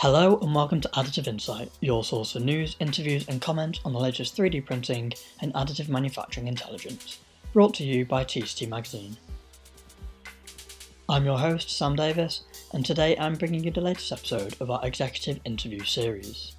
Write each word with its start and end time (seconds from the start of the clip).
Hello 0.00 0.38
and 0.42 0.54
welcome 0.54 0.80
to 0.80 0.88
Additive 0.90 1.26
Insight, 1.26 1.72
your 1.80 2.04
source 2.04 2.30
for 2.30 2.38
news, 2.38 2.76
interviews, 2.78 3.26
and 3.26 3.42
comments 3.42 3.80
on 3.84 3.92
the 3.92 3.98
latest 3.98 4.36
3D 4.36 4.64
printing 4.64 5.12
and 5.40 5.52
additive 5.54 5.88
manufacturing 5.88 6.46
intelligence, 6.46 7.18
brought 7.52 7.74
to 7.74 7.84
you 7.84 8.04
by 8.04 8.22
TCT 8.22 8.68
Magazine. 8.68 9.16
I'm 11.08 11.24
your 11.24 11.36
host, 11.36 11.76
Sam 11.76 11.96
Davis, 11.96 12.44
and 12.72 12.86
today 12.86 13.16
I'm 13.18 13.34
bringing 13.34 13.64
you 13.64 13.72
the 13.72 13.80
latest 13.80 14.12
episode 14.12 14.54
of 14.60 14.70
our 14.70 14.86
executive 14.86 15.40
interview 15.44 15.82
series. 15.82 16.52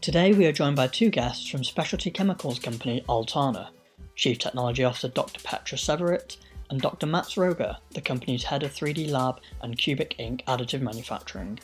Today 0.00 0.32
we 0.32 0.46
are 0.46 0.52
joined 0.52 0.74
by 0.74 0.88
two 0.88 1.10
guests 1.10 1.48
from 1.48 1.62
specialty 1.62 2.10
chemicals 2.10 2.58
company 2.58 3.04
Altana, 3.08 3.68
Chief 4.16 4.36
Technology 4.36 4.82
Officer 4.82 5.06
Dr. 5.06 5.40
Petra 5.44 5.78
Severit 5.78 6.38
and 6.72 6.80
Dr. 6.80 7.04
Mats 7.04 7.36
Roger, 7.36 7.76
the 7.90 8.00
company's 8.00 8.44
head 8.44 8.62
of 8.62 8.72
3D 8.72 9.10
lab 9.10 9.40
and 9.60 9.76
cubic 9.76 10.14
ink 10.18 10.42
additive 10.48 10.80
manufacturing. 10.80 11.60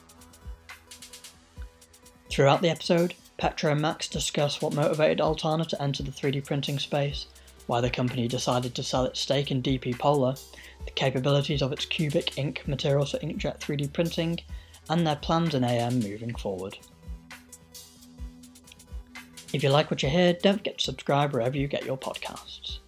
Throughout 2.30 2.60
the 2.60 2.68
episode, 2.68 3.14
Petra 3.38 3.72
and 3.72 3.80
Max 3.80 4.06
discuss 4.06 4.60
what 4.60 4.74
motivated 4.74 5.20
Altana 5.20 5.66
to 5.68 5.82
enter 5.82 6.02
the 6.02 6.10
3D 6.10 6.44
printing 6.44 6.78
space, 6.78 7.24
why 7.68 7.80
the 7.80 7.88
company 7.88 8.28
decided 8.28 8.74
to 8.74 8.82
sell 8.82 9.06
its 9.06 9.20
stake 9.20 9.50
in 9.50 9.62
DP 9.62 9.98
Polar, 9.98 10.34
the 10.84 10.90
capabilities 10.90 11.62
of 11.62 11.72
its 11.72 11.86
cubic 11.86 12.36
ink 12.36 12.68
materials 12.68 13.12
for 13.12 13.18
inkjet 13.20 13.60
3D 13.60 13.90
printing, 13.94 14.38
and 14.90 15.06
their 15.06 15.16
plans 15.16 15.54
in 15.54 15.64
AM 15.64 16.00
moving 16.00 16.34
forward. 16.34 16.76
If 19.54 19.62
you 19.62 19.70
like 19.70 19.90
what 19.90 20.02
you 20.02 20.10
hear, 20.10 20.34
don't 20.34 20.58
forget 20.58 20.76
to 20.76 20.84
subscribe 20.84 21.32
wherever 21.32 21.56
you 21.56 21.66
get 21.66 21.86
your 21.86 21.96
podcasts. 21.96 22.80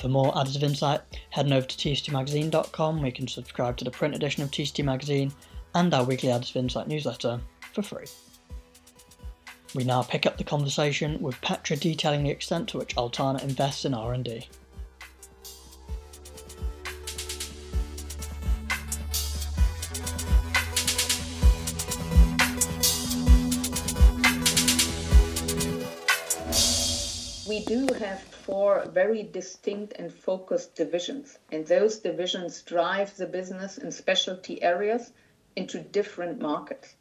For 0.00 0.08
more 0.08 0.32
additive 0.34 0.62
insight, 0.62 1.00
head 1.30 1.50
over 1.50 1.66
to 1.66 1.76
tctmagazine.com 1.76 2.96
where 2.98 3.06
you 3.06 3.12
can 3.12 3.28
subscribe 3.28 3.76
to 3.78 3.84
the 3.84 3.90
print 3.90 4.14
edition 4.14 4.42
of 4.42 4.50
TCT 4.50 4.84
Magazine 4.84 5.32
and 5.74 5.92
our 5.92 6.04
weekly 6.04 6.28
Additive 6.28 6.56
Insight 6.56 6.88
newsletter 6.88 7.40
for 7.72 7.82
free. 7.82 8.06
We 9.74 9.84
now 9.84 10.02
pick 10.02 10.26
up 10.26 10.38
the 10.38 10.44
conversation 10.44 11.20
with 11.20 11.40
Petra 11.40 11.76
detailing 11.76 12.24
the 12.24 12.30
extent 12.30 12.68
to 12.70 12.78
which 12.78 12.96
Altana 12.96 13.42
invests 13.42 13.84
in 13.84 13.94
R&D. 13.94 14.48
Do 27.66 27.92
have 27.94 28.20
four 28.20 28.86
very 28.92 29.24
distinct 29.24 29.92
and 29.98 30.14
focused 30.14 30.76
divisions, 30.76 31.36
and 31.50 31.66
those 31.66 31.98
divisions 31.98 32.62
drive 32.62 33.16
the 33.16 33.26
business 33.26 33.76
in 33.76 33.90
specialty 33.90 34.62
areas 34.62 35.12
into 35.56 35.80
different 35.80 36.40
markets. 36.40 36.94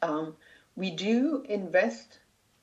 Um, 0.00 0.36
we 0.74 0.90
do 0.90 1.44
invest 1.46 2.18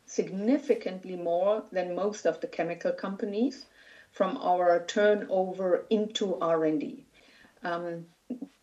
significantly 0.08 1.16
more 1.16 1.64
than 1.72 1.94
most 1.94 2.26
of 2.26 2.42
the 2.42 2.48
chemical 2.48 2.92
companies 2.92 3.68
from 4.12 4.38
our 4.38 4.84
turnover 4.88 5.86
into 5.92 6.40
R&D. 6.40 7.06
Um, 7.64 8.08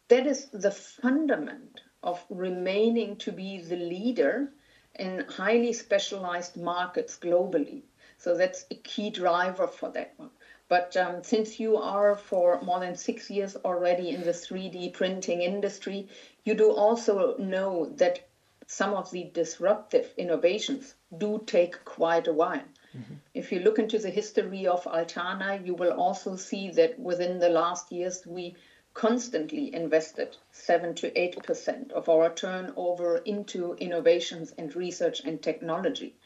that 0.09 0.27
is 0.27 0.47
the 0.47 0.73
fundament 0.73 1.81
of 2.03 2.25
remaining 2.29 3.17
to 3.19 3.31
be 3.31 3.63
the 3.63 3.77
leader 3.77 4.53
in 4.97 5.25
highly 5.29 5.73
specialized 5.73 6.57
markets 6.57 7.17
globally. 7.17 7.83
So 8.19 8.37
that's 8.37 8.67
a 8.71 8.75
key 8.75 9.11
driver 9.11 9.67
for 9.67 9.91
that 9.91 10.13
one. 10.17 10.31
But 10.69 10.97
um, 10.97 11.23
since 11.25 11.59
you 11.59 11.77
are 11.79 12.15
for 12.15 12.61
more 12.63 12.81
than 12.81 12.97
six 12.97 13.31
years 13.31 13.57
already 13.57 14.11
in 14.11 14.23
the 14.23 14.33
3D 14.33 14.93
printing 14.93 15.41
industry, 15.41 16.09
you 16.45 16.55
do 16.55 16.71
also 16.73 17.37
know 17.39 17.87
that 17.97 18.29
some 18.67 18.93
of 18.93 19.11
the 19.11 19.31
disruptive 19.33 20.13
innovations 20.19 20.95
do 21.17 21.43
take 21.47 21.85
quite 21.87 22.27
a 22.27 22.33
while. 22.35 22.65
Mm-hmm. 22.95 23.15
If 23.33 23.51
you 23.51 23.61
look 23.61 23.79
into 23.79 23.99
the 23.99 24.11
history 24.11 24.67
of 24.67 24.85
Altana, 24.85 25.65
you 25.65 25.75
will 25.75 25.93
also 25.93 26.37
see 26.37 26.71
that 26.73 26.99
within 26.99 27.39
the 27.39 27.49
last 27.49 27.91
years 27.91 28.27
we 28.27 28.57
constantly 28.95 29.73
invested 29.73 30.37
7 30.51 30.95
to 30.97 31.11
8% 31.13 31.93
of 31.93 32.09
our 32.09 32.35
turnover 32.35 33.19
into 33.19 33.75
innovations 33.75 34.53
and 34.59 34.75
research 34.75 35.21
and 35.25 35.41
technology. 35.41 36.17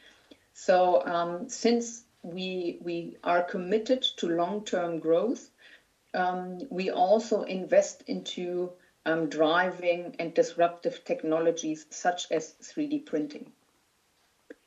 So 0.55 1.05
um, 1.07 1.49
since 1.49 2.05
we 2.23 2.79
we 2.81 3.17
are 3.25 3.43
committed 3.43 4.03
to 4.19 4.29
long-term 4.29 5.01
growth, 5.01 5.51
um, 6.15 6.61
we 6.71 6.91
also 6.91 7.43
invest 7.43 8.03
into 8.07 8.73
um, 9.05 9.29
driving 9.29 10.15
and 10.19 10.35
disruptive 10.35 11.05
technologies 11.05 11.87
such 11.91 12.31
as 12.31 12.55
3D 12.63 13.07
printing. 13.07 13.53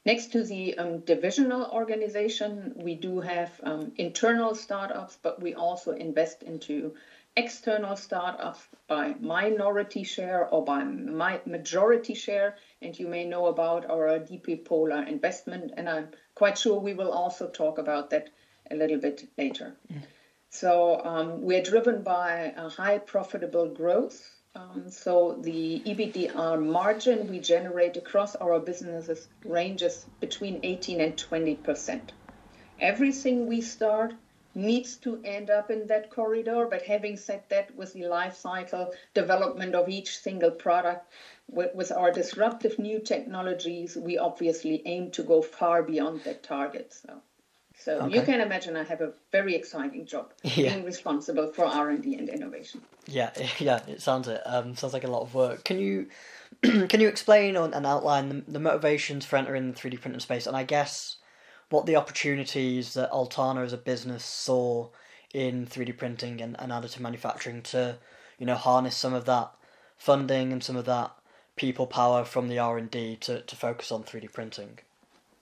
Next 0.06 0.31
to 0.34 0.44
the 0.44 0.78
um, 0.78 1.00
divisional 1.00 1.66
organization, 1.72 2.74
we 2.75 2.94
do 2.94 3.22
have 3.22 3.59
um, 3.63 3.91
internal 3.97 4.53
startups, 4.53 5.18
but 5.22 5.41
we 5.41 5.56
also 5.56 5.91
invest 5.91 6.44
into 6.44 6.94
external 7.35 7.95
startups 7.95 8.68
by 8.88 9.16
minority 9.19 10.03
share 10.03 10.47
or 10.47 10.63
by 10.63 10.84
majority 11.45 12.13
share. 12.13 12.56
And 12.81 12.97
you 12.97 13.08
may 13.08 13.25
know 13.25 13.47
about 13.47 13.90
our 13.90 14.19
DP 14.19 14.66
Polar 14.66 15.03
investment, 15.03 15.74
and 15.78 15.90
I'm 15.90 16.09
quite 16.36 16.58
sure 16.58 16.80
we 16.80 16.94
will 16.94 17.12
also 17.12 17.47
talk 17.47 17.78
about 17.78 18.09
that 18.12 18.30
a 18.69 18.75
little 18.75 18.97
bit 19.00 19.28
later. 19.38 19.75
Mm. 19.91 20.02
So 20.50 21.02
um, 21.03 21.41
we're 21.41 21.63
driven 21.63 22.02
by 22.02 22.53
a 22.56 22.69
high 22.69 23.00
profitable 23.00 23.68
growth. 23.68 24.31
Um, 24.56 24.90
so 24.90 25.38
the 25.41 25.81
EBITDA 25.86 26.63
margin 26.66 27.28
we 27.30 27.40
generate 27.40 27.97
across 27.97 28.36
our 28.38 28.59
businesses 28.59 29.28
ranges 29.44 30.06
between 30.22 30.62
18 30.63 31.02
and 31.02 31.18
20 31.18 31.56
percent. 31.56 32.13
Everything 32.80 33.47
we 33.47 33.62
start 33.62 34.13
needs 34.56 34.96
to 34.98 35.22
end 35.24 35.50
up 35.50 35.70
in 35.70 35.86
that 35.88 36.10
corridor. 36.10 36.68
But 36.70 36.82
having 36.82 37.18
said 37.18 37.44
that, 37.50 37.76
with 37.76 37.94
the 37.94 38.08
life 38.08 38.36
cycle 38.36 38.94
development 39.14 39.76
of 39.76 39.90
each 39.90 40.18
single 40.18 40.52
product, 40.52 41.12
with, 41.50 41.76
with 41.76 41.92
our 41.92 42.12
disruptive 42.12 42.80
new 42.80 43.00
technologies, 43.00 43.96
we 43.96 44.18
obviously 44.18 44.82
aim 44.86 45.12
to 45.12 45.24
go 45.24 45.42
far 45.42 45.84
beyond 45.84 46.24
that 46.24 46.44
target. 46.44 46.94
So. 46.94 47.22
So 47.78 48.00
okay. 48.00 48.16
you 48.16 48.22
can 48.22 48.40
imagine 48.40 48.78
I 48.78 48.84
have 48.84 49.02
a 49.02 49.12
very 49.34 49.54
exciting 49.54 50.06
job 50.06 50.32
yeah. 50.44 50.74
being 50.74 50.86
responsible 50.86 51.52
for 51.52 51.66
R 51.66 51.90
and 51.90 52.02
D 52.02 52.16
and 52.16 52.30
innovation. 52.30 52.82
Yeah, 53.06 53.32
yeah, 53.60 53.82
it 53.86 54.02
sounds 54.02 54.30
it. 54.30 54.42
Um, 54.46 54.76
sounds 54.78 54.94
like 54.94 55.04
a 55.04 55.10
lot 55.10 55.24
of 55.24 55.36
work. 55.36 55.66
Can 55.66 55.80
you 55.80 56.08
can 56.62 57.02
you 57.02 57.08
explain 57.10 57.58
and 57.58 57.86
outline 57.86 58.30
the, 58.30 58.52
the 58.52 58.60
motivations 58.60 59.26
for 59.26 59.36
entering 59.36 59.68
the 59.68 59.74
three 59.74 59.92
D 59.92 59.98
printing 59.98 60.22
space? 60.22 60.48
And 60.48 60.56
I 60.56 60.64
guess 60.64 61.18
what 61.70 61.86
the 61.86 61.96
opportunities 61.96 62.94
that 62.94 63.12
Altana 63.12 63.64
as 63.64 63.74
a 63.74 63.78
business 63.78 64.24
saw 64.24 64.90
in 65.34 65.66
3D 65.66 65.98
printing 65.98 66.42
and, 66.42 66.56
and 66.59 66.72
additive 66.72 67.00
manufacturing 67.00 67.62
to, 67.62 67.98
you 68.38 68.46
know, 68.46 68.56
harness 68.56 68.96
some 68.96 69.14
of 69.14 69.26
that 69.26 69.52
funding 69.98 70.54
and 70.54 70.64
some 70.64 70.75
of 70.75 70.86
that 70.86 71.12
people 71.56 71.88
power 71.88 72.25
from 72.25 72.48
the 72.48 72.59
R&D 72.59 73.18
to, 73.18 73.42
to 73.42 73.56
focus 73.56 73.92
on 73.92 74.04
3D 74.04 74.31
printing. 74.31 74.80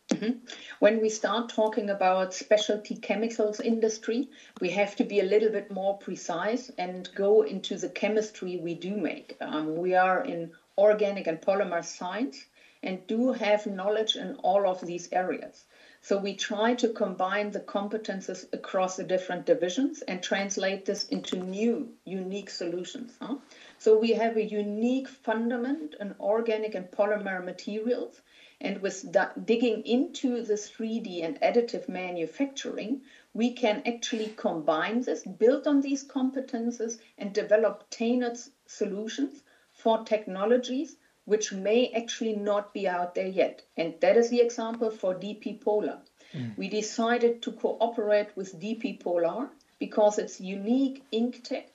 Mm-hmm. 0.09 0.45
When 0.79 1.01
we 1.01 1.09
start 1.09 1.49
talking 1.49 1.89
about 1.89 2.33
specialty 2.33 2.95
chemicals 2.95 3.59
industry, 3.59 4.29
we 4.61 4.69
have 4.71 4.95
to 4.97 5.03
be 5.03 5.21
a 5.21 5.23
little 5.23 5.49
bit 5.49 5.71
more 5.71 5.97
precise 5.97 6.69
and 6.77 7.09
go 7.15 7.41
into 7.41 7.77
the 7.77 7.89
chemistry 7.89 8.57
we 8.57 8.75
do 8.75 8.95
make. 8.95 9.37
Um, 9.41 9.75
we 9.75 9.95
are 9.95 10.23
in 10.23 10.51
organic 10.77 11.27
and 11.27 11.41
polymer 11.41 11.83
science 11.83 12.45
and 12.83 13.05
do 13.07 13.31
have 13.31 13.65
knowledge 13.65 14.15
in 14.15 14.35
all 14.43 14.67
of 14.67 14.81
these 14.81 15.11
areas. 15.11 15.63
So 16.05 16.17
we 16.17 16.35
try 16.35 16.73
to 16.75 16.89
combine 16.89 17.51
the 17.51 17.61
competences 17.61 18.51
across 18.51 18.97
the 18.97 19.05
different 19.05 19.45
divisions 19.45 20.01
and 20.01 20.21
translate 20.21 20.83
this 20.83 21.07
into 21.07 21.37
new, 21.37 21.93
unique 22.03 22.49
solutions. 22.49 23.15
Huh? 23.21 23.37
So 23.79 23.97
we 23.97 24.11
have 24.11 24.35
a 24.35 24.43
unique 24.43 25.07
fundament 25.07 25.95
in 26.01 26.13
organic 26.19 26.75
and 26.75 26.91
polymer 26.91 27.41
materials. 27.41 28.19
And 28.59 28.81
with 28.81 29.15
digging 29.45 29.85
into 29.85 30.43
this 30.43 30.69
3D 30.69 31.23
and 31.23 31.39
additive 31.39 31.87
manufacturing, 31.87 33.03
we 33.33 33.53
can 33.53 33.81
actually 33.85 34.33
combine 34.35 35.03
this, 35.03 35.23
build 35.23 35.67
on 35.67 35.79
these 35.79 36.03
competences, 36.05 36.99
and 37.17 37.33
develop 37.33 37.89
tailored 37.89 38.37
solutions 38.67 39.41
for 39.71 40.03
technologies 40.03 40.97
which 41.25 41.53
may 41.53 41.89
actually 41.91 42.33
not 42.33 42.73
be 42.73 42.87
out 42.87 43.15
there 43.15 43.27
yet. 43.27 43.61
And 43.77 43.93
that 44.01 44.17
is 44.17 44.29
the 44.29 44.41
example 44.41 44.91
for 44.91 45.15
DP 45.15 45.61
Polar. 45.61 45.99
Mm. 46.33 46.57
We 46.57 46.67
decided 46.67 47.41
to 47.43 47.51
cooperate 47.51 48.35
with 48.35 48.59
DP 48.59 48.99
Polar 48.99 49.49
because 49.79 50.17
it's 50.19 50.41
unique 50.41 51.03
InkTech 51.11 51.65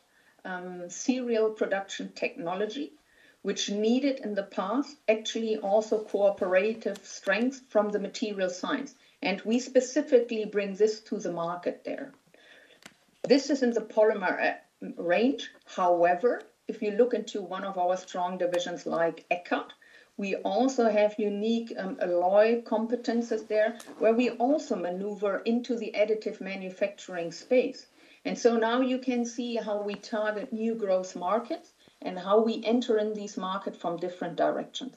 um, 0.45 0.91
serial 0.91 1.51
production 1.51 2.13
technology, 2.15 2.93
which 3.43 3.71
needed 3.71 4.21
in 4.21 4.35
the 4.35 4.43
past 4.43 4.97
actually 5.09 5.59
also 5.59 6.05
cooperative 6.05 6.99
strength 7.05 7.63
from 7.69 7.91
the 7.91 7.99
material 7.99 8.51
science. 8.51 8.95
And 9.23 9.41
we 9.43 9.59
specifically 9.59 10.45
bring 10.45 10.75
this 10.75 11.01
to 11.01 11.19
the 11.19 11.33
market 11.33 11.85
there. 11.85 12.13
This 13.25 13.51
is 13.51 13.63
in 13.63 13.73
the 13.73 13.81
polymer 13.81 14.55
uh, 14.55 14.89
range. 14.97 15.51
However, 15.67 16.43
if 16.69 16.83
you 16.83 16.91
look 16.91 17.15
into 17.15 17.41
one 17.41 17.65
of 17.65 17.79
our 17.79 17.97
strong 17.97 18.37
divisions 18.37 18.85
like 18.85 19.27
Eckart, 19.31 19.71
we 20.19 20.37
also 20.37 20.91
have 20.91 21.15
unique 21.19 21.73
um, 21.79 21.97
alloy 22.03 22.61
competences 22.63 23.49
there 23.49 23.79
where 23.99 24.13
we 24.13 24.31
also 24.31 24.77
maneuver 24.77 25.39
into 25.47 25.77
the 25.77 25.93
additive 25.97 26.41
manufacturing 26.41 27.33
space. 27.33 27.87
And 28.25 28.39
so 28.39 28.57
now 28.57 28.81
you 28.83 28.99
can 28.99 29.25
see 29.25 29.57
how 29.57 29.81
we 29.81 29.95
target 29.95 30.53
new 30.53 30.75
growth 30.75 31.17
markets 31.17 31.73
and 32.03 32.19
how 32.19 32.41
we 32.43 32.63
enter 32.65 32.99
in 32.99 33.15
these 33.15 33.37
markets 33.37 33.79
from 33.79 33.97
different 33.97 34.37
directions. 34.37 34.95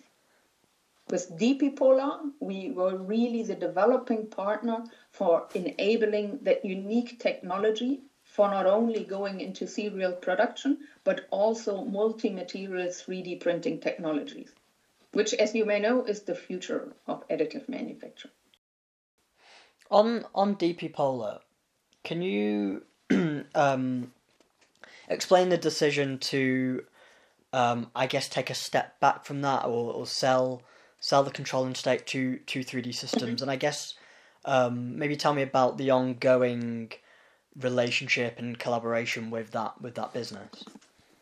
With 1.10 1.38
DP 1.38 1.76
Polar, 1.78 2.20
we 2.40 2.72
were 2.72 2.98
really 2.98 3.44
the 3.44 3.56
developing 3.56 4.28
partner 4.28 4.84
for 5.12 5.48
enabling 5.54 6.40
that 6.44 6.66
unique 6.66 7.20
technology 7.20 8.02
for 8.32 8.50
not 8.50 8.66
only 8.66 9.04
going 9.04 9.42
into 9.42 9.68
serial 9.68 10.14
production, 10.14 10.78
but 11.04 11.28
also 11.32 11.84
multi-material 11.84 12.88
3D 12.88 13.42
printing 13.42 13.78
technologies, 13.78 14.54
which, 15.12 15.34
as 15.34 15.54
you 15.54 15.66
may 15.66 15.82
know, 15.82 16.06
is 16.06 16.22
the 16.22 16.34
future 16.34 16.94
of 17.08 17.28
additive 17.28 17.68
manufacturing. 17.68 18.34
On 19.90 20.26
on 20.34 20.56
DP 20.56 20.94
Polar, 20.94 21.40
can 22.06 22.22
you 22.22 22.84
um, 23.54 24.14
explain 25.10 25.50
the 25.50 25.58
decision 25.58 26.18
to, 26.20 26.86
um, 27.52 27.92
I 27.94 28.08
guess, 28.08 28.30
take 28.30 28.50
a 28.50 28.54
step 28.56 28.98
back 29.02 29.26
from 29.26 29.42
that 29.42 29.66
or, 29.66 29.94
or 29.94 30.08
sell 30.08 30.62
sell 31.02 31.24
the 31.24 31.32
controlling 31.32 31.76
stake 31.76 32.06
to 32.06 32.38
to 32.38 32.62
3D 32.62 32.96
systems? 32.96 33.24
Mm-hmm. 33.24 33.44
And 33.44 33.52
I 33.52 33.58
guess 33.58 33.96
um, 34.46 34.98
maybe 34.98 35.18
tell 35.18 35.34
me 35.34 35.42
about 35.42 35.78
the 35.78 35.92
ongoing 35.92 36.94
relationship 37.60 38.40
and 38.40 38.58
collaboration 38.58 39.30
with 39.30 39.52
that 39.52 39.82
with 39.82 39.96
that 39.96 40.14
business. 40.14 40.64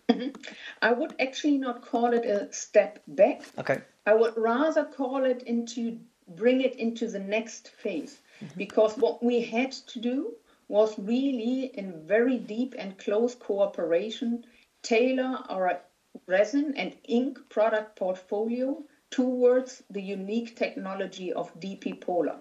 Mm-hmm. 0.09 0.41
I 0.81 0.91
would 0.91 1.13
actually 1.19 1.57
not 1.57 1.85
call 1.85 2.13
it 2.13 2.25
a 2.25 2.51
step 2.51 3.01
back. 3.07 3.41
Okay. 3.57 3.81
I 4.05 4.13
would 4.15 4.35
rather 4.37 4.85
call 4.85 5.25
it 5.25 5.43
into 5.43 5.99
bring 6.35 6.61
it 6.61 6.75
into 6.75 7.07
the 7.07 7.19
next 7.19 7.69
phase 7.69 8.19
mm-hmm. 8.43 8.57
because 8.57 8.97
what 8.97 9.23
we 9.23 9.41
had 9.41 9.71
to 9.71 9.99
do 9.99 10.33
was 10.67 10.97
really 10.99 11.65
in 11.75 12.05
very 12.05 12.37
deep 12.37 12.75
and 12.77 12.97
close 12.97 13.33
cooperation 13.35 14.45
tailor 14.83 15.39
our 15.49 15.81
resin 16.27 16.73
and 16.77 16.95
ink 17.05 17.37
product 17.49 17.95
portfolio 17.95 18.81
towards 19.11 19.83
the 19.89 20.01
unique 20.01 20.55
technology 20.55 21.33
of 21.33 21.59
DP 21.59 21.99
Polar. 21.99 22.37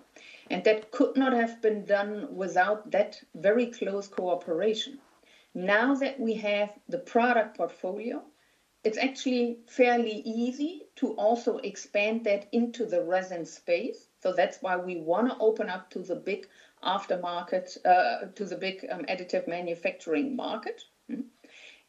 And 0.51 0.65
that 0.65 0.91
could 0.91 1.17
not 1.17 1.33
have 1.33 1.61
been 1.61 1.85
done 1.85 2.35
without 2.35 2.91
that 2.91 3.21
very 3.35 3.67
close 3.67 4.09
cooperation. 4.09 4.99
Now 5.55 5.95
that 5.97 6.19
we 6.19 6.35
have 6.35 6.71
the 6.89 6.99
product 6.99 7.57
portfolio, 7.57 8.23
it's 8.85 8.97
actually 8.97 9.59
fairly 9.67 10.23
easy 10.25 10.87
to 10.97 11.13
also 11.15 11.59
expand 11.59 12.25
that 12.25 12.49
into 12.53 12.87
the 12.87 13.03
resin 13.03 13.45
space. 13.45 14.09
So 14.23 14.33
that's 14.33 14.63
why 14.63 14.77
we 14.77 14.97
want 14.97 15.29
to 15.29 15.39
open 15.39 15.69
up 15.69 15.91
to 15.91 15.99
the 15.99 16.15
big 16.15 16.47
aftermarket, 16.83 17.77
uh, 17.85 18.27
to 18.35 18.45
the 18.45 18.57
big 18.57 18.87
um, 18.91 19.05
additive 19.05 19.49
manufacturing 19.49 20.37
market. 20.37 20.85
Mm-hmm. 21.11 21.23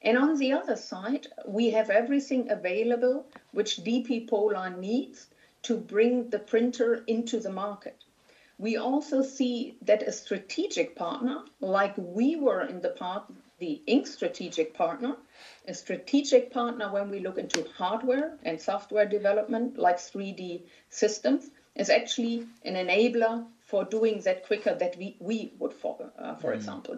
And 0.02 0.18
on 0.18 0.38
the 0.38 0.54
other 0.54 0.76
side, 0.76 1.28
we 1.46 1.72
have 1.72 1.90
everything 1.90 2.50
available 2.50 3.28
which 3.52 3.78
DP 3.78 4.28
Polar 4.30 4.70
needs 4.70 5.28
to 5.64 5.78
bring 5.78 6.30
the 6.30 6.40
printer 6.40 7.04
into 7.06 7.40
the 7.40 7.52
market. 7.52 8.04
We 8.60 8.76
also 8.76 9.22
see 9.22 9.78
that 9.84 10.04
a 10.04 10.12
strategic 10.12 10.94
partner, 10.94 11.44
like 11.62 11.94
we 11.98 12.36
were 12.36 12.64
in 12.64 12.82
the 12.82 12.90
part, 12.90 13.24
the 13.58 13.82
ink 13.88 14.06
strategic 14.06 14.74
partner, 14.74 15.16
a 15.66 15.74
strategic 15.74 16.52
partner 16.52 16.92
when 16.92 17.10
we 17.10 17.22
look 17.22 17.38
into 17.38 17.66
hardware 17.78 18.38
and 18.44 18.60
software 18.60 19.06
development, 19.06 19.78
like 19.78 19.98
3D 19.98 20.64
systems, 20.90 21.50
is 21.76 21.90
actually 21.90 22.48
an 22.66 22.76
enabler 22.76 23.46
for 23.62 23.86
doing 23.86 24.20
that 24.22 24.46
quicker 24.46 24.76
that 24.76 24.98
we, 24.98 25.16
we 25.22 25.54
would, 25.58 25.72
for, 25.72 26.12
uh, 26.20 26.36
for 26.36 26.52
mm. 26.52 26.56
example. 26.56 26.98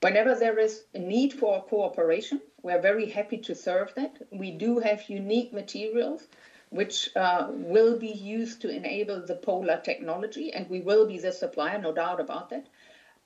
Whenever 0.00 0.34
there 0.34 0.58
is 0.58 0.84
a 0.94 0.98
need 0.98 1.34
for 1.34 1.62
cooperation, 1.64 2.40
we're 2.62 2.80
very 2.80 3.10
happy 3.10 3.36
to 3.36 3.54
serve 3.54 3.92
that. 3.96 4.16
We 4.30 4.50
do 4.50 4.78
have 4.78 5.10
unique 5.10 5.52
materials 5.52 6.26
which 6.74 7.10
uh, 7.14 7.46
will 7.50 7.96
be 7.96 8.08
used 8.08 8.60
to 8.62 8.68
enable 8.68 9.24
the 9.24 9.36
polar 9.36 9.80
technology, 9.80 10.52
and 10.52 10.68
we 10.68 10.80
will 10.80 11.06
be 11.06 11.18
the 11.18 11.30
supplier, 11.30 11.80
no 11.80 11.92
doubt 11.92 12.20
about 12.20 12.50
that. 12.50 12.66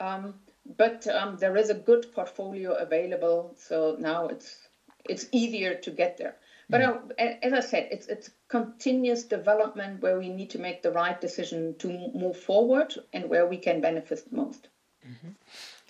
Um, 0.00 0.34
but 0.76 1.06
um, 1.06 1.38
there 1.38 1.56
is 1.56 1.70
a 1.70 1.74
good 1.74 2.12
portfolio 2.12 2.74
available, 2.74 3.54
so 3.56 3.96
now 3.98 4.28
it's 4.28 4.68
it's 5.08 5.26
easier 5.32 5.74
to 5.74 5.90
get 5.90 6.18
there. 6.18 6.36
But 6.70 6.82
uh, 6.82 6.98
as 7.42 7.54
I 7.54 7.60
said, 7.60 7.88
it's 7.90 8.06
it's 8.08 8.30
continuous 8.48 9.24
development 9.24 10.02
where 10.02 10.18
we 10.18 10.28
need 10.28 10.50
to 10.50 10.58
make 10.58 10.82
the 10.82 10.92
right 10.92 11.18
decision 11.18 11.74
to 11.78 11.88
move 12.14 12.36
forward 12.36 12.94
and 13.14 13.30
where 13.30 13.46
we 13.46 13.56
can 13.56 13.80
benefit 13.80 14.30
most. 14.30 14.68
Mm-hmm. 15.08 15.30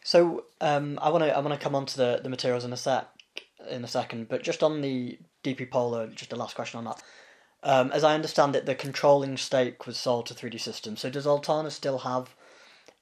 So 0.05 0.45
um, 0.61 1.01
I 1.03 1.11
want 1.11 1.25
to 1.25 1.37
I 1.37 1.41
want 1.41 1.59
to 1.59 1.65
come 1.65 1.75
on 1.75 1.87
to 1.87 1.97
the, 1.97 2.21
the 2.23 2.29
materials 2.29 2.65
in 2.65 2.73
a 2.73 2.77
sec 2.77 3.09
in 3.69 3.83
a 3.83 3.89
second, 3.89 4.29
but 4.29 4.45
just 4.45 4.63
on 4.63 4.81
the 4.81 5.19
DP 5.43 5.69
Polar, 5.69 6.07
just 6.07 6.33
a 6.33 6.37
last 6.37 6.55
question 6.55 6.79
on 6.79 6.85
that. 6.85 7.03
Um, 7.63 7.91
as 7.91 8.05
I 8.05 8.15
understand 8.15 8.55
it, 8.55 8.67
the 8.67 8.75
controlling 8.75 9.37
stake 9.37 9.87
was 9.87 9.97
sold 9.97 10.27
to 10.27 10.35
3D 10.35 10.61
Systems. 10.61 11.01
So 11.01 11.11
does 11.11 11.27
Altana 11.27 11.71
still 11.71 11.99
have 11.99 12.35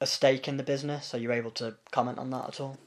a 0.00 0.06
stake 0.06 0.48
in 0.48 0.56
the 0.56 0.62
business? 0.62 1.14
Are 1.14 1.18
you 1.18 1.32
able 1.32 1.50
to 1.52 1.76
comment 1.90 2.18
on 2.18 2.30
that 2.30 2.48
at 2.48 2.60
all? 2.60 2.78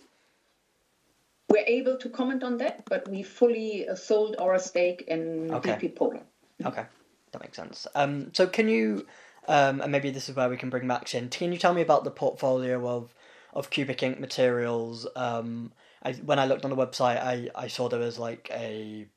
We're 1.49 1.65
able 1.65 1.97
to 1.97 2.09
comment 2.09 2.43
on 2.43 2.57
that, 2.57 2.85
but 2.85 3.07
we 3.07 3.23
fully 3.23 3.87
uh, 3.87 3.95
sold 3.95 4.35
our 4.39 4.59
stake 4.59 5.03
in 5.07 5.51
okay. 5.53 5.71
DP 5.71 5.95
Polar. 5.95 6.21
Okay, 6.63 6.85
that 7.31 7.41
makes 7.41 7.55
sense. 7.55 7.87
Um, 7.95 8.31
so 8.33 8.45
can 8.45 8.67
you, 8.67 9.07
um, 9.47 9.81
and 9.81 9.91
maybe 9.91 10.11
this 10.11 10.29
is 10.29 10.35
where 10.35 10.49
we 10.49 10.57
can 10.57 10.69
bring 10.69 10.85
Max 10.85 11.13
in. 11.15 11.29
Can 11.29 11.51
you 11.51 11.57
tell 11.57 11.73
me 11.73 11.81
about 11.81 12.03
the 12.03 12.11
portfolio 12.11 12.87
of 12.87 13.13
of 13.53 13.71
cubic 13.71 14.03
ink 14.03 14.19
materials? 14.19 15.07
Um, 15.15 15.71
I, 16.03 16.13
when 16.13 16.37
I 16.37 16.45
looked 16.45 16.65
on 16.65 16.71
the 16.71 16.77
website, 16.77 17.17
I, 17.17 17.49
I 17.55 17.67
saw 17.67 17.89
there 17.89 17.99
was 17.99 18.19
like 18.19 18.49
a 18.53 19.07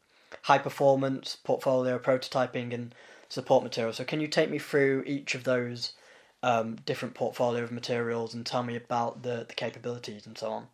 high 0.42 0.58
performance 0.58 1.36
portfolio, 1.44 1.98
prototyping, 1.98 2.72
and 2.72 2.94
support 3.28 3.62
materials. 3.62 3.96
So 3.96 4.04
can 4.04 4.20
you 4.20 4.28
take 4.28 4.50
me 4.50 4.58
through 4.58 5.04
each 5.06 5.34
of 5.34 5.44
those 5.44 5.92
um, 6.42 6.76
different 6.84 7.14
portfolio 7.14 7.62
of 7.62 7.72
materials 7.72 8.34
and 8.34 8.44
tell 8.44 8.62
me 8.62 8.76
about 8.76 9.22
the, 9.22 9.44
the 9.48 9.54
capabilities 9.54 10.26
and 10.26 10.36
so 10.36 10.50
on? 10.50 10.66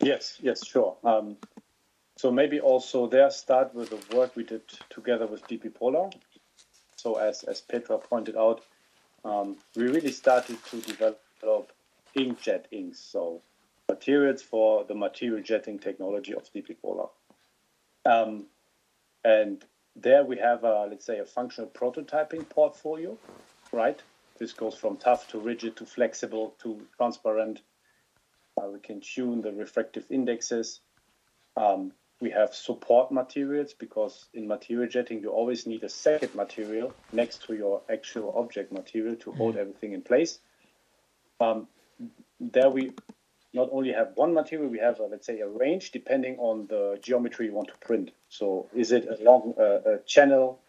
Yes, 0.00 0.38
yes, 0.40 0.66
sure. 0.66 0.96
Um, 1.04 1.36
so 2.16 2.30
maybe 2.30 2.60
also 2.60 3.06
there 3.06 3.30
start 3.30 3.74
with 3.74 3.90
the 3.90 4.16
work 4.16 4.36
we 4.36 4.44
did 4.44 4.62
together 4.90 5.26
with 5.26 5.46
DP 5.46 5.74
Polar. 5.74 6.10
So 6.96 7.16
as, 7.16 7.42
as 7.44 7.60
Petra 7.60 7.98
pointed 7.98 8.36
out, 8.36 8.62
um, 9.24 9.56
we 9.76 9.84
really 9.84 10.12
started 10.12 10.58
to 10.66 10.80
develop 10.80 11.72
inkjet 12.16 12.64
inks, 12.70 12.98
so 12.98 13.40
materials 13.88 14.42
for 14.42 14.84
the 14.84 14.94
material 14.94 15.42
jetting 15.42 15.78
technology 15.78 16.34
of 16.34 16.44
DP 16.52 16.76
Polar. 16.80 17.08
Um, 18.04 18.46
and 19.24 19.64
there 19.94 20.24
we 20.24 20.38
have, 20.38 20.64
a, 20.64 20.86
let's 20.88 21.06
say, 21.06 21.18
a 21.18 21.24
functional 21.24 21.70
prototyping 21.70 22.48
portfolio, 22.48 23.16
right? 23.72 24.00
This 24.38 24.52
goes 24.52 24.74
from 24.74 24.96
tough 24.96 25.28
to 25.28 25.38
rigid 25.38 25.76
to 25.76 25.86
flexible 25.86 26.54
to 26.62 26.80
transparent. 26.96 27.60
Uh, 28.60 28.68
we 28.68 28.80
can 28.80 29.00
tune 29.00 29.42
the 29.42 29.52
refractive 29.52 30.06
indexes. 30.10 30.80
Um, 31.56 31.92
we 32.20 32.30
have 32.30 32.54
support 32.54 33.10
materials 33.10 33.74
because 33.74 34.26
in 34.32 34.46
material 34.46 34.88
jetting 34.88 35.20
you 35.20 35.30
always 35.30 35.66
need 35.66 35.82
a 35.82 35.88
second 35.88 36.34
material 36.34 36.94
next 37.12 37.44
to 37.46 37.54
your 37.54 37.82
actual 37.90 38.32
object 38.36 38.72
material 38.72 39.16
to 39.16 39.32
hold 39.32 39.56
mm. 39.56 39.58
everything 39.58 39.92
in 39.92 40.02
place. 40.02 40.38
Um, 41.40 41.66
there 42.40 42.70
we 42.70 42.92
not 43.54 43.68
only 43.72 43.92
have 43.92 44.12
one 44.14 44.32
material, 44.32 44.68
we 44.68 44.78
have, 44.78 44.98
a, 45.00 45.04
let's 45.04 45.26
say, 45.26 45.40
a 45.40 45.48
range 45.48 45.90
depending 45.90 46.38
on 46.38 46.66
the 46.68 46.98
geometry 47.02 47.46
you 47.46 47.52
want 47.52 47.68
to 47.68 47.86
print. 47.86 48.10
So 48.28 48.68
is 48.74 48.92
it 48.92 49.06
a 49.08 49.22
long 49.22 49.54
uh, 49.58 49.92
a 49.92 49.98
channel 50.06 50.60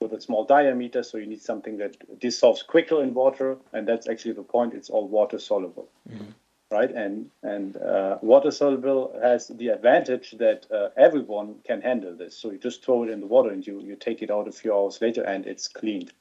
with 0.00 0.12
a 0.12 0.20
small 0.20 0.44
diameter, 0.44 1.02
so 1.02 1.18
you 1.18 1.26
need 1.26 1.42
something 1.42 1.76
that 1.76 2.18
dissolves 2.18 2.62
quicker 2.62 3.02
in 3.02 3.12
water, 3.12 3.58
and 3.72 3.86
that's 3.86 4.08
actually 4.08 4.32
the 4.32 4.42
point. 4.42 4.72
It's 4.72 4.88
all 4.88 5.06
water 5.06 5.38
soluble, 5.38 5.90
mm-hmm. 6.08 6.30
right? 6.70 6.90
And 6.90 7.30
and 7.42 7.76
uh, 7.76 8.16
water 8.22 8.50
soluble 8.50 9.18
has 9.22 9.48
the 9.48 9.68
advantage 9.68 10.32
that 10.38 10.66
uh, 10.72 10.88
everyone 10.96 11.56
can 11.66 11.82
handle 11.82 12.16
this. 12.16 12.34
So 12.34 12.50
you 12.50 12.58
just 12.58 12.82
throw 12.82 13.04
it 13.04 13.10
in 13.10 13.20
the 13.20 13.26
water, 13.26 13.50
and 13.50 13.66
you 13.66 13.80
you 13.82 13.96
take 13.96 14.22
it 14.22 14.30
out 14.30 14.48
a 14.48 14.52
few 14.52 14.74
hours 14.74 15.02
later, 15.02 15.22
and 15.22 15.46
it's 15.46 15.68
cleaned, 15.68 16.12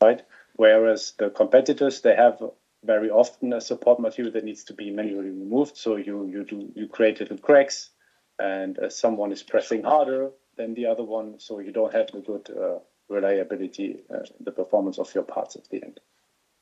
right? 0.00 0.22
Whereas 0.54 1.12
the 1.18 1.30
competitors 1.30 2.02
they 2.02 2.14
have 2.14 2.40
very 2.86 3.10
often 3.10 3.52
a 3.52 3.60
support 3.60 4.00
material 4.00 4.32
that 4.32 4.44
needs 4.44 4.64
to 4.64 4.74
be 4.74 4.90
manually 4.90 5.30
removed. 5.30 5.76
So 5.76 5.96
you 5.96 6.26
you 6.26 6.44
do 6.44 6.72
you 6.74 6.86
create 6.88 7.20
little 7.20 7.38
cracks, 7.38 7.90
and 8.38 8.78
uh, 8.78 8.90
someone 8.90 9.32
is 9.32 9.42
pressing 9.42 9.82
harder 9.82 10.30
than 10.56 10.74
the 10.74 10.86
other 10.86 11.04
one, 11.04 11.38
so 11.38 11.58
you 11.58 11.72
don't 11.72 11.92
have 11.92 12.08
the 12.12 12.20
good 12.20 12.50
uh, 12.50 12.78
reliability, 13.08 14.00
uh, 14.12 14.20
the 14.40 14.52
performance 14.52 14.98
of 14.98 15.14
your 15.14 15.24
parts 15.24 15.56
at 15.56 15.68
the 15.68 15.82
end. 15.82 16.00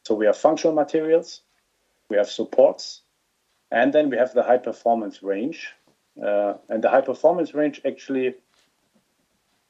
So 0.04 0.14
we 0.14 0.26
have 0.26 0.36
functional 0.36 0.74
materials, 0.74 1.42
we 2.10 2.16
have 2.16 2.28
supports, 2.28 3.02
and 3.70 3.92
then 3.92 4.10
we 4.10 4.16
have 4.16 4.34
the 4.34 4.42
high 4.42 4.58
performance 4.58 5.22
range. 5.22 5.72
Uh, 6.22 6.54
and 6.68 6.82
the 6.82 6.90
high 6.90 7.00
performance 7.00 7.54
range 7.54 7.80
actually 7.84 8.34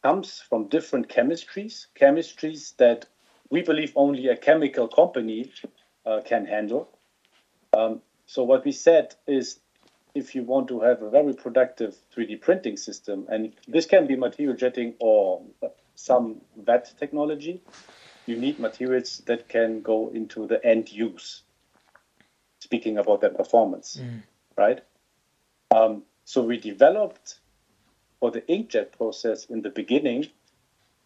comes 0.02 0.42
from 0.48 0.68
different 0.68 1.08
chemistries, 1.08 1.86
chemistries 1.98 2.76
that 2.76 3.06
we 3.50 3.62
believe 3.62 3.92
only 3.96 4.28
a 4.28 4.36
chemical 4.36 4.88
company 4.88 5.50
uh, 6.06 6.20
can 6.24 6.46
handle. 6.46 6.88
Um, 7.72 8.00
so 8.26 8.44
what 8.44 8.64
we 8.64 8.72
said 8.72 9.14
is 9.26 9.58
if 10.14 10.34
you 10.34 10.42
want 10.42 10.68
to 10.68 10.80
have 10.80 11.02
a 11.02 11.10
very 11.10 11.34
productive 11.34 11.96
3D 12.16 12.40
printing 12.40 12.76
system, 12.76 13.26
and 13.28 13.52
this 13.66 13.86
can 13.86 14.06
be 14.06 14.16
material 14.16 14.56
jetting 14.56 14.94
or 15.00 15.42
some 15.96 16.40
VAT 16.56 16.92
technology, 16.98 17.60
you 18.26 18.36
need 18.36 18.58
materials 18.58 19.22
that 19.26 19.48
can 19.48 19.82
go 19.82 20.10
into 20.10 20.46
the 20.46 20.64
end 20.64 20.90
use. 20.90 21.42
Speaking 22.60 22.96
about 22.96 23.20
their 23.20 23.30
performance, 23.30 24.00
mm. 24.00 24.22
right? 24.56 24.82
Um, 25.70 26.04
so 26.24 26.42
we 26.42 26.56
developed 26.58 27.40
for 28.20 28.30
the 28.30 28.40
inkjet 28.42 28.92
process 28.92 29.44
in 29.46 29.60
the 29.60 29.68
beginning 29.68 30.28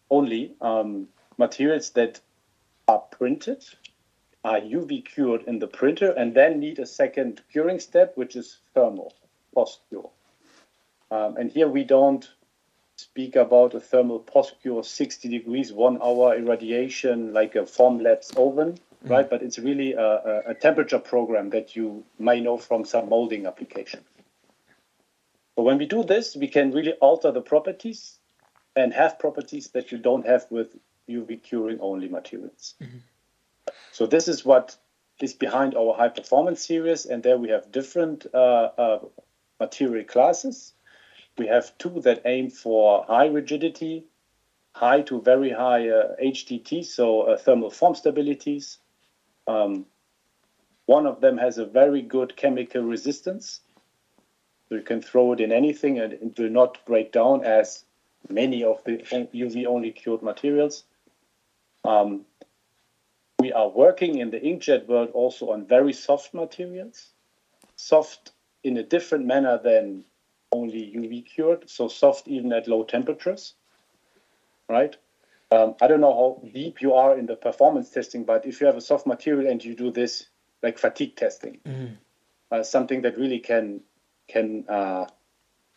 only 0.09 0.53
um, 0.61 1.07
materials 1.37 1.91
that 1.91 2.19
are 2.87 2.99
printed, 2.99 3.63
are 4.43 4.59
UV 4.59 5.05
cured 5.05 5.43
in 5.47 5.59
the 5.59 5.67
printer, 5.67 6.11
and 6.11 6.33
then 6.33 6.59
need 6.59 6.79
a 6.79 6.85
second 6.85 7.41
curing 7.51 7.79
step, 7.79 8.15
which 8.15 8.35
is 8.35 8.59
thermal 8.73 9.13
post 9.53 9.81
cure. 9.89 10.09
Um, 11.11 11.37
and 11.37 11.51
here 11.51 11.67
we 11.67 11.83
don't 11.83 12.29
speak 12.95 13.35
about 13.35 13.73
a 13.73 13.79
thermal 13.79 14.19
post 14.19 14.55
cure 14.61 14.83
60 14.83 15.29
degrees, 15.29 15.71
one 15.71 16.01
hour 16.01 16.35
irradiation 16.35 17.33
like 17.33 17.55
a 17.55 17.59
Formlabs 17.59 18.35
oven, 18.37 18.77
mm. 19.05 19.09
right? 19.09 19.29
But 19.29 19.41
it's 19.41 19.57
really 19.57 19.93
a, 19.93 20.43
a, 20.47 20.53
temperature 20.53 20.99
program 20.99 21.49
that 21.51 21.75
you 21.75 22.03
may 22.17 22.41
know 22.41 22.57
from 22.57 22.85
some 22.85 23.09
molding 23.09 23.45
application. 23.45 24.01
But 25.55 25.63
when 25.63 25.77
we 25.77 25.85
do 25.85 26.03
this, 26.03 26.35
we 26.35 26.47
can 26.47 26.71
really 26.71 26.93
alter 26.93 27.31
the 27.31 27.41
properties 27.41 28.17
and 28.75 28.93
have 28.93 29.19
properties 29.19 29.69
that 29.69 29.91
you 29.91 29.97
don't 29.97 30.25
have 30.25 30.45
with 30.49 30.75
UV 31.09 31.41
curing 31.41 31.79
only 31.81 32.07
materials. 32.07 32.75
Mm-hmm. 32.81 32.97
So 33.91 34.05
this 34.05 34.27
is 34.27 34.45
what 34.45 34.77
is 35.21 35.33
behind 35.33 35.75
our 35.75 35.93
high 35.93 36.09
performance 36.09 36.65
series, 36.65 37.05
and 37.05 37.21
there 37.23 37.37
we 37.37 37.49
have 37.49 37.71
different 37.71 38.25
uh, 38.33 38.69
uh, 38.77 38.99
material 39.59 40.05
classes. 40.05 40.73
We 41.37 41.47
have 41.47 41.77
two 41.77 42.01
that 42.01 42.21
aim 42.25 42.49
for 42.49 43.05
high 43.05 43.27
rigidity, 43.27 44.05
high 44.73 45.01
to 45.03 45.21
very 45.21 45.51
high 45.51 45.89
uh, 45.89 46.15
HDT, 46.21 46.85
so 46.85 47.21
uh, 47.21 47.37
thermal 47.37 47.69
form 47.69 47.93
stabilities. 47.93 48.77
Um, 49.47 49.85
one 50.85 51.05
of 51.05 51.21
them 51.21 51.37
has 51.37 51.57
a 51.57 51.65
very 51.65 52.01
good 52.01 52.35
chemical 52.35 52.81
resistance. 52.81 53.61
So 54.67 54.75
you 54.75 54.81
can 54.81 55.01
throw 55.01 55.33
it 55.33 55.39
in 55.39 55.51
anything 55.51 55.99
and 55.99 56.13
it 56.13 56.39
will 56.39 56.49
not 56.49 56.85
break 56.85 57.11
down 57.11 57.43
as 57.43 57.83
many 58.27 58.63
of 58.63 58.83
the 58.83 58.97
UV 58.97 59.65
only 59.65 59.91
cured 59.91 60.21
materials. 60.21 60.83
Um, 61.83 62.25
we 63.39 63.53
are 63.53 63.69
working 63.69 64.17
in 64.17 64.31
the 64.31 64.39
inkjet 64.39 64.87
world 64.87 65.09
also 65.13 65.51
on 65.51 65.65
very 65.65 65.93
soft 65.93 66.33
materials, 66.33 67.11
soft 67.75 68.31
in 68.63 68.77
a 68.77 68.83
different 68.83 69.25
manner 69.25 69.59
than 69.63 70.03
only 70.51 70.93
UV 70.95 71.25
cured, 71.25 71.69
so 71.69 71.87
soft 71.87 72.27
even 72.27 72.51
at 72.51 72.67
low 72.67 72.83
temperatures, 72.83 73.53
right? 74.67 74.95
Um, 75.51 75.75
I 75.81 75.87
don't 75.87 76.01
know 76.01 76.13
how 76.13 76.49
deep 76.53 76.81
you 76.81 76.93
are 76.93 77.17
in 77.17 77.25
the 77.25 77.35
performance 77.35 77.89
testing, 77.89 78.23
but 78.23 78.45
if 78.45 78.59
you 78.59 78.67
have 78.67 78.75
a 78.75 78.81
soft 78.81 79.07
material 79.07 79.49
and 79.49 79.63
you 79.63 79.75
do 79.75 79.91
this 79.91 80.25
like 80.61 80.77
fatigue 80.77 81.15
testing, 81.15 81.59
mm-hmm. 81.65 81.93
uh, 82.51 82.63
something 82.63 83.01
that 83.01 83.17
really 83.17 83.39
can 83.39 83.81
can 84.27 84.65
uh, 84.69 85.05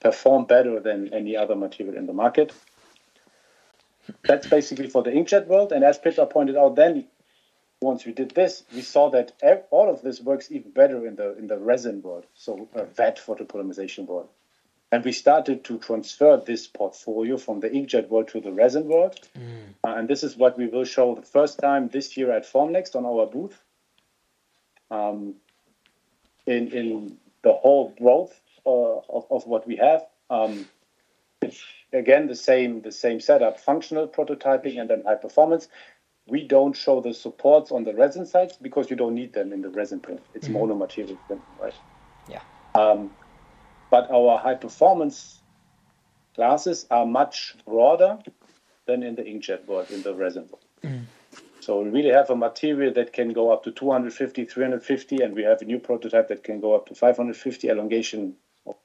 perform 0.00 0.44
better 0.44 0.80
than 0.80 1.14
any 1.14 1.36
other 1.36 1.54
material 1.54 1.96
in 1.96 2.06
the 2.06 2.12
market. 2.12 2.52
That's 4.24 4.46
basically 4.46 4.88
for 4.88 5.02
the 5.02 5.10
inkjet 5.10 5.46
world. 5.46 5.72
And 5.72 5.84
as 5.84 5.96
Peter 5.96 6.26
pointed 6.26 6.56
out, 6.56 6.74
then 6.74 7.06
once 7.82 8.06
we 8.06 8.12
did 8.12 8.30
this, 8.30 8.64
we 8.74 8.80
saw 8.80 9.10
that 9.10 9.32
all 9.70 9.90
of 9.90 10.02
this 10.02 10.20
works 10.20 10.50
even 10.50 10.70
better 10.70 11.06
in 11.06 11.16
the 11.16 11.36
in 11.36 11.46
the 11.46 11.58
resin 11.58 12.02
world, 12.02 12.26
so 12.34 12.68
a 12.74 12.84
VAT 12.84 13.20
photopolymerization 13.24 14.06
world. 14.06 14.28
And 14.90 15.04
we 15.04 15.12
started 15.12 15.64
to 15.64 15.78
transfer 15.78 16.36
this 16.36 16.66
portfolio 16.66 17.38
from 17.38 17.60
the 17.60 17.70
inkjet 17.70 18.08
world 18.08 18.28
to 18.28 18.40
the 18.42 18.52
resin 18.52 18.86
world. 18.88 19.18
Mm. 19.38 19.74
Uh, 19.82 19.94
and 19.96 20.06
this 20.06 20.22
is 20.22 20.36
what 20.36 20.58
we 20.58 20.66
will 20.66 20.84
show 20.84 21.14
the 21.14 21.22
first 21.22 21.58
time 21.58 21.88
this 21.88 22.14
year 22.16 22.30
at 22.30 22.44
Formnext 22.44 22.94
on 22.94 23.06
our 23.06 23.26
booth. 23.26 23.58
Um, 24.90 25.36
in, 26.46 26.68
in 26.72 27.16
the 27.42 27.52
whole 27.52 27.94
growth 27.98 28.38
uh, 28.66 28.70
of, 28.70 29.26
of 29.30 29.46
what 29.46 29.66
we 29.66 29.76
have. 29.76 30.06
Um, 30.30 30.66
again, 31.92 32.26
the 32.26 32.36
same 32.36 32.82
the 32.82 32.92
same 32.92 33.20
setup: 33.20 33.60
functional 33.60 34.08
prototyping 34.08 34.80
and 34.80 34.88
then 34.88 35.02
high 35.04 35.16
performance. 35.16 35.68
We 36.26 36.46
don't 36.46 36.76
show 36.76 37.00
the 37.00 37.14
supports 37.14 37.72
on 37.72 37.84
the 37.84 37.94
resin 37.94 38.26
sides 38.26 38.56
because 38.60 38.90
you 38.90 38.96
don't 38.96 39.14
need 39.14 39.32
them 39.32 39.52
in 39.52 39.62
the 39.62 39.70
resin 39.70 40.00
print. 40.00 40.20
It's 40.34 40.46
mm-hmm. 40.46 40.54
mono-material 40.54 41.18
print, 41.26 41.42
right? 41.60 41.74
Yeah. 42.28 42.42
Um, 42.74 43.10
but 43.90 44.10
our 44.10 44.38
high 44.38 44.54
performance 44.54 45.40
glasses 46.34 46.86
are 46.90 47.04
much 47.04 47.54
broader 47.66 48.18
than 48.86 49.02
in 49.02 49.14
the 49.14 49.22
inkjet 49.22 49.66
world, 49.66 49.90
in 49.90 50.02
the 50.02 50.14
resin 50.14 50.48
world. 50.48 50.64
Mm. 50.82 51.04
So 51.60 51.80
we 51.82 51.90
really 51.90 52.10
have 52.10 52.30
a 52.30 52.36
material 52.36 52.92
that 52.94 53.12
can 53.12 53.32
go 53.32 53.52
up 53.52 53.62
to 53.64 53.70
250, 53.70 54.46
350, 54.46 55.22
and 55.22 55.34
we 55.34 55.42
have 55.44 55.62
a 55.62 55.64
new 55.64 55.78
prototype 55.78 56.28
that 56.28 56.42
can 56.42 56.60
go 56.60 56.74
up 56.74 56.86
to 56.86 56.94
550 56.94 57.68
elongation 57.68 58.34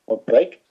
or 0.05 0.17
break, 0.17 0.61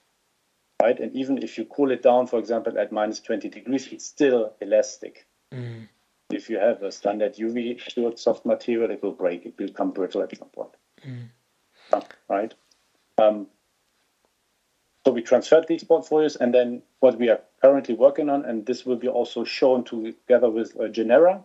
right? 0.80 0.99
And 1.00 1.14
even 1.16 1.38
if 1.38 1.58
you 1.58 1.64
cool 1.64 1.90
it 1.90 2.02
down, 2.02 2.26
for 2.26 2.38
example, 2.38 2.78
at 2.78 2.92
minus 2.92 3.20
20 3.20 3.49
degrees, 3.49 3.88
it's 3.92 4.04
still 4.04 4.52
elastic. 4.61 5.26
Mm. 5.52 5.88
If 6.30 6.50
you 6.50 6.59
have 6.59 6.83
a 6.83 6.90
standard 6.90 7.37
UV 7.37 7.78
cured 7.78 8.18
soft 8.18 8.45
material, 8.45 8.90
it 8.90 9.02
will 9.02 9.12
break. 9.12 9.47
It 9.47 9.54
will 9.59 9.68
become 9.68 9.92
brittle 9.92 10.23
at 10.23 10.37
some 10.37 10.49
point, 10.49 10.75
mm. 11.06 12.02
right? 12.28 12.52
Um, 13.18 13.47
so 15.04 15.12
we 15.12 15.23
transferred 15.23 15.68
these 15.68 15.85
portfolios, 15.85 16.35
and 16.35 16.52
then 16.52 16.83
what 16.99 17.16
we 17.16 17.28
are 17.28 17.40
currently 17.62 17.95
working 17.95 18.28
on, 18.28 18.45
and 18.45 18.66
this 18.66 18.85
will 18.85 18.97
be 18.97 19.06
also 19.06 19.45
shown 19.45 19.85
together 19.85 20.50
with 20.50 20.76
uh, 20.80 20.88
Genera 20.88 21.45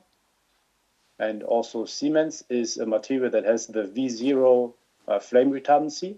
and 1.19 1.43
also 1.43 1.85
Siemens, 1.85 2.43
is 2.49 2.77
a 2.77 2.87
material 2.87 3.29
that 3.29 3.45
has 3.45 3.67
the 3.67 3.83
V0 3.83 4.73
uh, 5.07 5.19
flame 5.19 5.51
retardancy. 5.51 6.17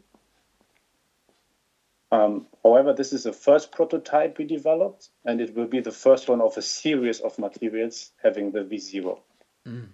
Um, 2.14 2.46
however, 2.64 2.94
this 2.94 3.12
is 3.12 3.24
the 3.24 3.34
first 3.34 3.72
prototype 3.72 4.38
we 4.38 4.46
developed, 4.46 5.10
and 5.26 5.42
it 5.42 5.56
will 5.56 5.66
be 5.66 5.80
the 5.80 5.92
first 5.92 6.30
one 6.30 6.42
of 6.42 6.56
a 6.58 6.62
series 6.62 7.20
of 7.22 7.40
materials 7.40 8.12
having 8.22 8.52
the 8.52 8.60
V0. 8.60 9.20
Mm. 9.66 9.88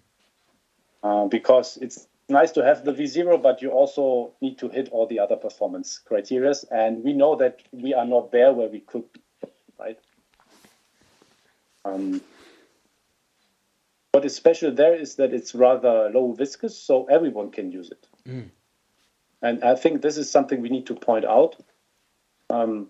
Uh, 1.01 1.27
because 1.27 1.77
it's 1.77 2.07
nice 2.27 2.51
to 2.51 2.61
have 2.65 2.83
the 2.83 2.91
V0, 2.91 3.41
but 3.41 3.61
you 3.61 3.69
also 3.69 4.33
need 4.41 4.57
to 4.57 4.67
hit 4.67 4.89
all 4.89 5.07
the 5.07 5.19
other 5.19 5.37
performance 5.37 5.97
criteria. 5.97 6.53
And 6.69 7.05
we 7.05 7.13
know 7.13 7.37
that 7.37 7.61
we 7.71 7.93
are 7.93 8.05
not 8.05 8.33
there 8.33 8.51
where 8.51 8.67
we 8.67 8.81
could 8.81 9.05
be, 9.13 9.21
right? 9.79 9.99
Um, 11.85 12.19
what 14.11 14.25
is 14.25 14.35
special 14.35 14.73
there 14.73 14.93
is 14.93 15.15
that 15.15 15.33
it's 15.33 15.55
rather 15.55 16.09
low 16.13 16.33
viscous, 16.33 16.77
so 16.77 17.05
everyone 17.05 17.51
can 17.51 17.71
use 17.71 17.91
it. 17.91 18.05
Mm. 18.27 18.49
And 19.41 19.63
I 19.63 19.75
think 19.75 20.01
this 20.01 20.17
is 20.17 20.29
something 20.29 20.61
we 20.61 20.67
need 20.67 20.87
to 20.87 20.95
point 20.95 21.23
out 21.23 21.55
um, 22.49 22.87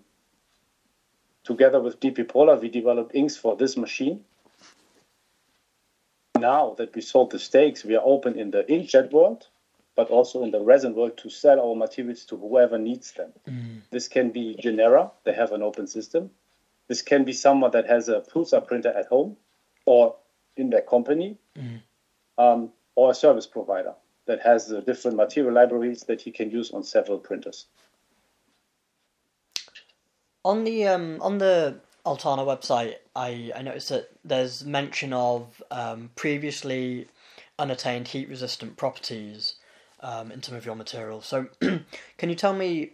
together 1.44 1.80
with 1.80 2.00
DP 2.00 2.28
Polar, 2.28 2.56
we 2.56 2.68
developed 2.68 3.14
inks 3.14 3.36
for 3.36 3.56
this 3.56 3.76
machine. 3.76 4.24
Now 6.38 6.74
that 6.78 6.94
we 6.94 7.02
sold 7.02 7.32
the 7.32 7.38
stakes, 7.38 7.84
we 7.84 7.96
are 7.96 8.02
open 8.04 8.38
in 8.38 8.50
the 8.50 8.62
inkjet 8.64 9.10
world, 9.12 9.46
but 9.94 10.08
also 10.08 10.42
in 10.42 10.50
the 10.50 10.60
resin 10.60 10.94
world 10.94 11.18
to 11.18 11.28
sell 11.28 11.60
our 11.60 11.76
materials 11.76 12.24
to 12.26 12.36
whoever 12.36 12.78
needs 12.78 13.12
them. 13.12 13.32
Mm. 13.46 13.82
This 13.90 14.08
can 14.08 14.30
be 14.30 14.56
Genera, 14.58 15.10
they 15.24 15.34
have 15.34 15.52
an 15.52 15.62
open 15.62 15.86
system. 15.86 16.30
This 16.88 17.02
can 17.02 17.24
be 17.24 17.32
someone 17.32 17.72
that 17.72 17.86
has 17.86 18.08
a 18.08 18.20
Prusa 18.20 18.66
printer 18.66 18.88
at 18.88 19.06
home 19.06 19.36
or 19.84 20.16
in 20.56 20.70
their 20.70 20.82
company, 20.82 21.36
mm. 21.56 21.82
um, 22.38 22.70
or 22.94 23.10
a 23.10 23.14
service 23.14 23.46
provider 23.46 23.94
that 24.26 24.40
has 24.40 24.72
uh, 24.72 24.80
different 24.80 25.16
material 25.16 25.52
libraries 25.52 26.04
that 26.04 26.20
he 26.22 26.30
can 26.30 26.50
use 26.50 26.70
on 26.70 26.82
several 26.82 27.18
printers. 27.18 27.66
On 30.44 30.64
the 30.64 30.86
um 30.86 31.18
on 31.20 31.38
the 31.38 31.80
Altana 32.06 32.46
website, 32.46 32.94
I, 33.14 33.52
I 33.54 33.62
noticed 33.62 33.90
that 33.90 34.10
there's 34.24 34.64
mention 34.64 35.12
of 35.12 35.62
um, 35.70 36.10
previously 36.16 37.08
unattained 37.58 38.08
heat 38.08 38.28
resistant 38.28 38.76
properties 38.76 39.56
um, 40.00 40.32
in 40.32 40.42
some 40.42 40.56
of 40.56 40.64
your 40.64 40.76
materials. 40.76 41.26
So, 41.26 41.48
can 41.60 42.30
you 42.30 42.34
tell 42.34 42.54
me 42.54 42.92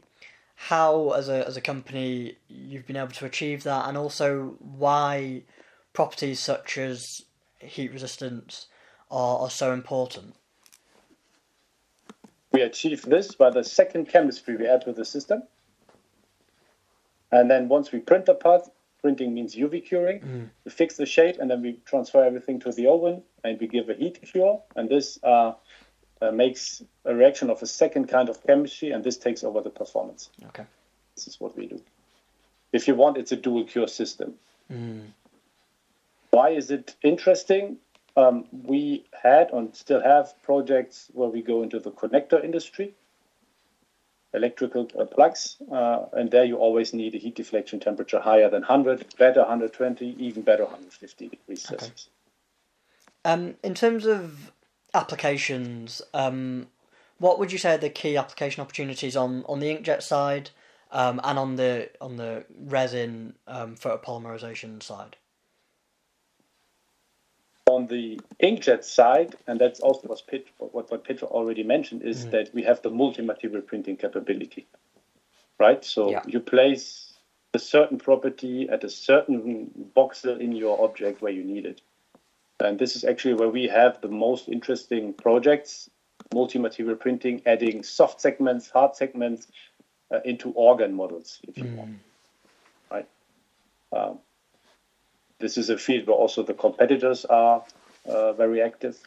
how, 0.56 1.10
as 1.10 1.28
a 1.28 1.46
as 1.46 1.56
a 1.56 1.60
company, 1.60 2.36
you've 2.48 2.86
been 2.86 2.96
able 2.96 3.12
to 3.12 3.26
achieve 3.26 3.62
that, 3.62 3.88
and 3.88 3.96
also 3.96 4.56
why 4.58 5.42
properties 5.92 6.40
such 6.40 6.78
as 6.78 7.22
heat 7.60 7.92
resistance 7.92 8.66
are, 9.10 9.38
are 9.38 9.50
so 9.50 9.72
important? 9.72 10.34
We 12.52 12.62
achieved 12.62 13.08
this 13.08 13.34
by 13.34 13.50
the 13.50 13.62
second 13.62 14.08
chemistry 14.08 14.56
we 14.56 14.66
add 14.66 14.82
to 14.82 14.92
the 14.92 15.04
system 15.04 15.42
And 17.33 17.50
then 17.50 17.68
once 17.68 17.92
we 17.92 17.99
print 17.99 18.26
the 18.26 18.35
part, 18.35 18.68
printing 19.00 19.35
means 19.35 19.54
UV 19.54 19.85
curing. 19.85 20.21
Mm. 20.21 20.50
We 20.64 20.71
fix 20.71 20.97
the 20.97 21.06
shape 21.06 21.37
and 21.38 21.50
then 21.50 21.62
we 21.62 21.80
transfer 21.85 22.25
everything 22.25 22.61
to 22.61 22.73
the 22.73 22.87
oven 22.88 23.23
and 23.45 23.61
we 23.61 23.66
give 23.66 23.88
a 23.88 23.95
heat 23.95 24.21
cure. 24.23 24.62
And 24.75 24.88
this 24.88 25.18
uh, 25.23 25.52
uh, 26.21 26.30
makes 26.33 26.83
a 27.04 27.14
reaction 27.14 27.50
of 27.50 27.62
a 27.62 27.66
second 27.66 28.09
kind 28.09 28.28
of 28.28 28.45
chemistry 28.47 28.90
and 28.90 29.04
this 29.04 29.16
takes 29.16 29.45
over 29.45 29.61
the 29.61 29.71
performance. 29.71 30.30
Okay. 30.47 30.64
This 31.14 31.28
is 31.28 31.40
what 31.40 31.56
we 31.56 31.66
do. 31.66 31.80
If 32.73 32.88
you 32.88 32.95
want, 32.95 33.16
it's 33.16 33.33
a 33.33 33.37
dual 33.37 33.64
cure 33.64 33.88
system. 33.88 34.35
Mm. 34.73 35.06
Why 36.30 36.50
is 36.50 36.71
it 36.71 36.97
interesting? 37.02 37.78
Um, 38.16 38.47
we 38.50 39.04
had 39.23 39.50
and 39.52 39.75
still 39.75 40.02
have 40.02 40.35
projects 40.42 41.11
where 41.12 41.28
we 41.28 41.42
go 41.42 41.62
into 41.62 41.78
the 41.78 41.90
connector 41.90 42.42
industry 42.42 42.95
electrical 44.35 44.88
uh, 44.99 45.04
plugs, 45.04 45.56
uh, 45.73 46.04
and 46.12 46.30
there 46.30 46.45
you 46.45 46.56
always 46.56 46.92
need 46.92 47.14
a 47.14 47.18
heat 47.18 47.35
deflection 47.35 47.80
temperature 47.80 48.21
higher 48.21 48.50
than 48.50 48.62
100, 48.62 49.16
better 49.18 49.40
120, 49.40 50.16
even 50.18 50.42
better 50.42 50.64
150 50.64 51.28
degrees 51.28 51.62
Celsius. 51.62 52.09
Okay. 53.25 53.33
Um, 53.33 53.54
in 53.62 53.75
terms 53.75 54.06
of 54.06 54.52
applications, 54.95 56.02
um, 56.14 56.68
what 57.18 57.38
would 57.38 57.50
you 57.50 57.59
say 57.59 57.75
are 57.75 57.78
the 57.78 57.90
key 57.90 58.16
application 58.16 58.61
opportunities 58.61 59.16
on, 59.16 59.45
on 59.49 59.61
the 59.61 59.75
inkjet 59.75 60.02
side 60.02 60.50
um, 60.92 61.21
and 61.25 61.38
on 61.38 61.56
the 61.56 61.90
on 62.00 62.16
the 62.16 62.45
resin 62.56 63.35
um, 63.47 63.75
photopolymerization 63.75 64.83
side? 64.83 65.16
On 67.76 67.87
the 67.87 68.18
inkjet 68.42 68.83
side, 68.85 69.37
and 69.47 69.61
that's 69.61 69.80
also 69.80 70.09
what, 70.09 70.23
Pit, 70.26 70.47
what, 70.59 70.90
what 70.90 71.04
Petra 71.04 71.28
already 71.28 71.62
mentioned, 71.62 72.02
is 72.02 72.21
mm-hmm. 72.21 72.30
that 72.30 72.54
we 72.54 72.62
have 72.62 72.80
the 72.83 72.90
multi-material 72.90 73.62
printing 73.62 73.97
capability, 73.97 74.66
right? 75.59 75.85
So 75.85 76.11
yeah. 76.11 76.23
you 76.26 76.40
place 76.40 77.12
a 77.54 77.59
certain 77.59 77.99
property 77.99 78.68
at 78.68 78.85
a 78.85 78.88
certain 78.88 79.90
voxel 79.97 80.40
in 80.40 80.52
your 80.52 80.83
object 80.83 81.23
where 81.23 81.33
you 81.33 81.45
need 81.45 81.66
it. 81.66 81.80
And 82.61 82.78
this 82.78 82.97
is 82.97 83.04
actually 83.04 83.35
where 83.35 83.50
we 83.50 83.68
have 83.68 84.00
the 84.00 84.09
most 84.09 84.49
interesting 84.49 85.12
projects, 85.12 85.90
multi-material 86.35 86.97
printing, 86.97 87.42
adding 87.47 87.83
soft 87.83 88.21
segments, 88.21 88.71
hard 88.71 88.97
segments 88.97 89.49
uh, 90.12 90.21
into 90.25 90.50
organ 90.52 90.95
models, 90.95 91.40
if 91.49 91.59
you 91.59 91.64
mm. 91.64 91.76
want, 91.76 91.99
right? 92.90 93.09
Um, 93.92 94.18
this 95.38 95.59
is 95.59 95.71
a 95.71 95.78
field 95.78 96.07
where 96.07 96.16
also 96.16 96.43
the 96.43 96.55
competitors 96.55 97.25
are 97.25 97.64
uh, 98.07 98.33
very 98.33 98.62
active. 98.62 98.99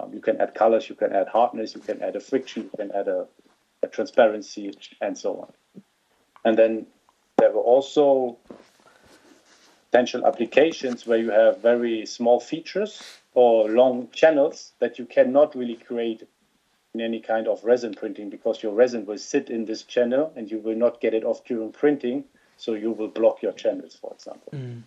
Um, 0.00 0.12
you 0.12 0.20
can 0.20 0.40
add 0.40 0.54
colors, 0.54 0.88
you 0.88 0.94
can 0.94 1.12
add 1.12 1.28
hardness, 1.28 1.74
you 1.74 1.80
can 1.80 2.02
add 2.02 2.16
a 2.16 2.20
friction, 2.20 2.64
you 2.64 2.70
can 2.76 2.90
add 2.92 3.08
a, 3.08 3.26
a 3.82 3.88
transparency, 3.88 4.72
and 5.00 5.16
so 5.16 5.40
on. 5.40 5.82
And 6.44 6.58
then 6.58 6.86
there 7.38 7.52
were 7.52 7.60
also 7.60 8.38
potential 9.90 10.26
applications 10.26 11.06
where 11.06 11.18
you 11.18 11.30
have 11.30 11.60
very 11.60 12.06
small 12.06 12.40
features 12.40 13.02
or 13.34 13.68
long 13.68 14.08
channels 14.10 14.72
that 14.80 14.98
you 14.98 15.04
cannot 15.04 15.54
really 15.54 15.76
create 15.76 16.26
in 16.94 17.00
any 17.00 17.20
kind 17.20 17.46
of 17.46 17.62
resin 17.64 17.94
printing 17.94 18.28
because 18.28 18.62
your 18.62 18.72
resin 18.72 19.06
will 19.06 19.18
sit 19.18 19.50
in 19.50 19.64
this 19.64 19.82
channel 19.82 20.32
and 20.36 20.50
you 20.50 20.58
will 20.58 20.76
not 20.76 21.00
get 21.00 21.14
it 21.14 21.24
off 21.24 21.44
during 21.44 21.72
printing, 21.72 22.24
so 22.56 22.74
you 22.74 22.90
will 22.90 23.08
block 23.08 23.42
your 23.42 23.52
channels, 23.52 23.94
for 23.94 24.12
example. 24.12 24.52
Mm. 24.52 24.82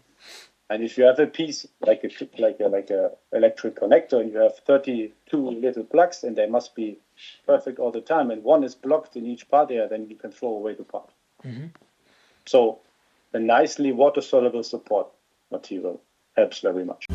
And 0.68 0.84
if 0.84 0.98
you 0.98 1.04
have 1.04 1.20
a 1.20 1.28
piece 1.28 1.68
like 1.86 2.04
a 2.04 2.42
like 2.42 2.60
a 2.60 2.68
like 2.68 2.90
a 2.90 3.12
electric 3.32 3.76
connector, 3.76 4.20
and 4.20 4.32
you 4.32 4.40
have 4.40 4.58
32 4.66 5.38
little 5.38 5.84
plugs, 5.84 6.24
and 6.24 6.36
they 6.36 6.48
must 6.48 6.74
be 6.74 6.98
perfect 7.46 7.78
all 7.78 7.92
the 7.92 8.02
time, 8.02 8.32
and 8.32 8.44
one 8.44 8.64
is 8.64 8.74
blocked 8.74 9.16
in 9.16 9.28
each 9.28 9.48
part 9.48 9.70
there, 9.70 9.88
then 9.88 10.10
you 10.10 10.16
can 10.16 10.32
throw 10.32 10.50
away 10.50 10.74
the 10.74 10.84
part. 10.84 11.12
Mm-hmm. 11.44 11.68
So, 12.48 12.80
a 13.34 13.40
nicely 13.40 13.92
water-soluble 13.92 14.64
support 14.64 15.08
material 15.52 16.02
helps 16.36 16.60
very 16.62 16.84
much. 16.84 17.06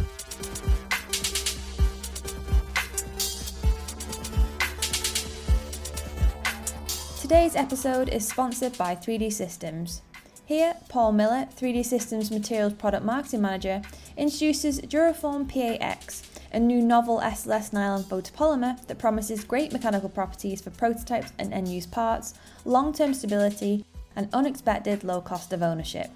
Today's 7.21 7.57
episode 7.57 8.09
is 8.11 8.29
sponsored 8.29 8.79
by 8.79 8.95
3D 8.95 9.33
Systems. 9.33 10.03
Here, 10.51 10.75
Paul 10.89 11.13
Miller, 11.13 11.47
3D 11.57 11.85
Systems 11.85 12.33
Materials 12.33 12.73
Product 12.73 13.05
Marketing 13.05 13.41
Manager, 13.41 13.81
introduces 14.17 14.81
Duraform 14.81 15.49
PAX, 15.49 16.29
a 16.53 16.59
new 16.59 16.83
novel 16.83 17.21
SLS 17.21 17.73
nylon 17.73 18.03
copolymer 18.03 18.85
that 18.89 18.99
promises 18.99 19.45
great 19.45 19.73
mechanical 19.73 20.09
properties 20.09 20.61
for 20.61 20.71
prototypes 20.71 21.33
and 21.39 21.55
end 21.55 21.69
use 21.69 21.87
parts, 21.87 22.35
long 22.65 22.93
term 22.93 23.15
stability, 23.15 23.85
and 24.17 24.29
unexpected 24.33 25.05
low 25.05 25.21
cost 25.21 25.53
of 25.53 25.63
ownership. 25.63 26.11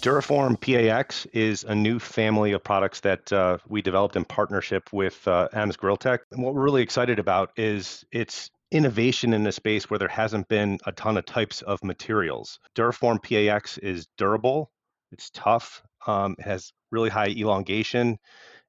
Duraform 0.00 0.58
PAX 0.58 1.26
is 1.34 1.64
a 1.64 1.74
new 1.74 1.98
family 1.98 2.52
of 2.52 2.64
products 2.64 3.00
that 3.00 3.30
uh, 3.30 3.58
we 3.68 3.82
developed 3.82 4.16
in 4.16 4.24
partnership 4.24 4.90
with 4.90 5.28
uh, 5.28 5.48
AMS 5.52 5.76
Tech. 5.98 6.22
And 6.32 6.42
what 6.42 6.54
we're 6.54 6.62
really 6.62 6.82
excited 6.82 7.18
about 7.18 7.52
is 7.58 8.06
it's 8.10 8.50
innovation 8.70 9.32
in 9.32 9.46
a 9.46 9.52
space 9.52 9.90
where 9.90 9.98
there 9.98 10.08
hasn't 10.08 10.48
been 10.48 10.78
a 10.86 10.92
ton 10.92 11.16
of 11.16 11.26
types 11.26 11.62
of 11.62 11.82
materials. 11.82 12.58
Duraform 12.76 13.22
PAX 13.22 13.78
is 13.78 14.06
durable, 14.16 14.70
it's 15.12 15.30
tough, 15.30 15.82
um, 16.06 16.36
it 16.38 16.44
has 16.44 16.72
really 16.90 17.10
high 17.10 17.28
elongation, 17.28 18.18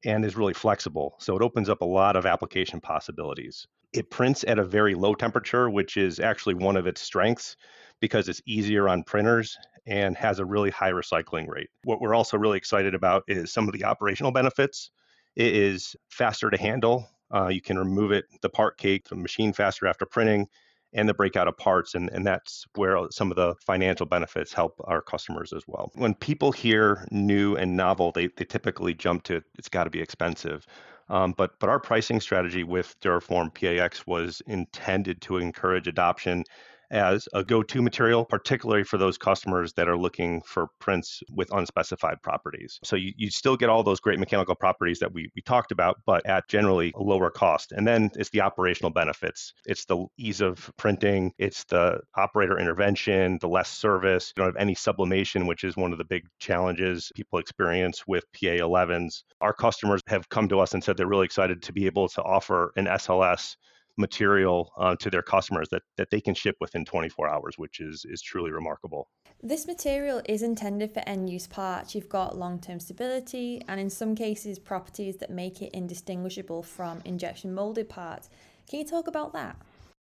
and 0.03 0.25
is 0.25 0.35
really 0.35 0.53
flexible. 0.53 1.15
So 1.19 1.35
it 1.35 1.43
opens 1.43 1.69
up 1.69 1.81
a 1.81 1.85
lot 1.85 2.15
of 2.15 2.25
application 2.25 2.81
possibilities. 2.81 3.67
It 3.93 4.09
prints 4.09 4.43
at 4.47 4.57
a 4.57 4.63
very 4.63 4.95
low 4.95 5.13
temperature, 5.13 5.69
which 5.69 5.97
is 5.97 6.19
actually 6.19 6.55
one 6.55 6.77
of 6.77 6.87
its 6.87 7.01
strengths 7.01 7.57
because 7.99 8.29
it's 8.29 8.41
easier 8.45 8.89
on 8.89 9.03
printers 9.03 9.57
and 9.85 10.15
has 10.17 10.39
a 10.39 10.45
really 10.45 10.69
high 10.69 10.91
recycling 10.91 11.47
rate. 11.47 11.69
What 11.83 12.01
we're 12.01 12.15
also 12.15 12.37
really 12.37 12.57
excited 12.57 12.95
about 12.95 13.23
is 13.27 13.51
some 13.51 13.67
of 13.67 13.73
the 13.73 13.83
operational 13.83 14.31
benefits. 14.31 14.91
It 15.35 15.55
is 15.55 15.95
faster 16.09 16.49
to 16.49 16.57
handle 16.57 17.07
uh, 17.33 17.47
you 17.47 17.61
can 17.61 17.77
remove 17.77 18.11
it, 18.11 18.25
the 18.41 18.49
part 18.49 18.77
cake, 18.77 19.07
the 19.07 19.15
machine 19.15 19.53
faster 19.53 19.87
after 19.87 20.05
printing, 20.05 20.47
and 20.93 21.07
the 21.07 21.13
breakout 21.13 21.47
of 21.47 21.57
parts. 21.57 21.95
And, 21.95 22.09
and 22.09 22.25
that's 22.25 22.65
where 22.75 22.97
some 23.11 23.31
of 23.31 23.37
the 23.37 23.55
financial 23.65 24.05
benefits 24.05 24.53
help 24.53 24.75
our 24.85 25.01
customers 25.01 25.53
as 25.53 25.63
well. 25.67 25.91
When 25.95 26.13
people 26.13 26.51
hear 26.51 27.07
new 27.11 27.55
and 27.55 27.77
novel, 27.77 28.11
they, 28.11 28.27
they 28.27 28.45
typically 28.45 28.93
jump 28.93 29.23
to 29.23 29.41
it's 29.57 29.69
got 29.69 29.85
to 29.85 29.89
be 29.89 30.01
expensive. 30.01 30.65
Um, 31.09 31.33
but 31.35 31.59
but 31.59 31.69
our 31.69 31.79
pricing 31.79 32.21
strategy 32.21 32.63
with 32.63 32.95
Duraform 33.01 33.53
PAX 33.53 34.07
was 34.07 34.41
intended 34.47 35.21
to 35.23 35.37
encourage 35.37 35.87
adoption 35.87 36.43
as 36.91 37.27
a 37.33 37.43
go-to 37.43 37.81
material, 37.81 38.25
particularly 38.25 38.83
for 38.83 38.97
those 38.97 39.17
customers 39.17 39.73
that 39.73 39.87
are 39.87 39.97
looking 39.97 40.41
for 40.41 40.67
prints 40.79 41.23
with 41.31 41.51
unspecified 41.53 42.21
properties. 42.21 42.79
So 42.83 42.95
you, 42.95 43.13
you 43.15 43.29
still 43.31 43.57
get 43.57 43.69
all 43.69 43.83
those 43.83 43.99
great 43.99 44.19
mechanical 44.19 44.55
properties 44.55 44.99
that 44.99 45.13
we, 45.13 45.31
we 45.35 45.41
talked 45.41 45.71
about, 45.71 45.97
but 46.05 46.25
at 46.25 46.47
generally 46.47 46.91
a 46.95 47.01
lower 47.01 47.29
cost. 47.29 47.71
And 47.71 47.87
then 47.87 48.11
it's 48.15 48.29
the 48.29 48.41
operational 48.41 48.91
benefits. 48.91 49.53
It's 49.65 49.85
the 49.85 50.05
ease 50.17 50.41
of 50.41 50.71
printing, 50.77 51.31
it's 51.37 51.63
the 51.65 52.01
operator 52.15 52.59
intervention, 52.59 53.37
the 53.41 53.47
less 53.47 53.69
service. 53.69 54.33
You 54.35 54.41
don't 54.43 54.53
have 54.53 54.61
any 54.61 54.75
sublimation, 54.75 55.47
which 55.47 55.63
is 55.63 55.77
one 55.77 55.91
of 55.93 55.97
the 55.97 56.05
big 56.05 56.23
challenges 56.39 57.11
people 57.15 57.39
experience 57.39 58.03
with 58.07 58.25
PA11s. 58.33 59.23
Our 59.39 59.53
customers 59.53 60.01
have 60.07 60.27
come 60.29 60.49
to 60.49 60.59
us 60.59 60.73
and 60.73 60.83
said 60.83 60.97
they're 60.97 61.07
really 61.07 61.25
excited 61.25 61.61
to 61.63 61.73
be 61.73 61.85
able 61.85 62.09
to 62.09 62.21
offer 62.21 62.73
an 62.75 62.85
SLS 62.85 63.55
material 63.97 64.71
uh, 64.77 64.95
to 64.97 65.09
their 65.09 65.21
customers 65.21 65.67
that, 65.69 65.83
that 65.97 66.09
they 66.09 66.21
can 66.21 66.33
ship 66.33 66.55
within 66.59 66.85
24 66.85 67.29
hours, 67.29 67.55
which 67.57 67.79
is, 67.79 68.05
is 68.09 68.21
truly 68.21 68.51
remarkable. 68.51 69.07
This 69.43 69.65
material 69.65 70.21
is 70.25 70.43
intended 70.43 70.93
for 70.93 70.99
end 71.07 71.29
use 71.29 71.47
parts. 71.47 71.95
You've 71.95 72.09
got 72.09 72.37
long 72.37 72.59
term 72.59 72.79
stability 72.79 73.61
and, 73.67 73.79
in 73.79 73.89
some 73.89 74.15
cases, 74.15 74.59
properties 74.59 75.17
that 75.17 75.29
make 75.29 75.61
it 75.61 75.71
indistinguishable 75.73 76.63
from 76.63 77.01
injection 77.05 77.53
molded 77.53 77.89
parts. 77.89 78.29
Can 78.69 78.79
you 78.79 78.85
talk 78.85 79.07
about 79.07 79.33
that? 79.33 79.57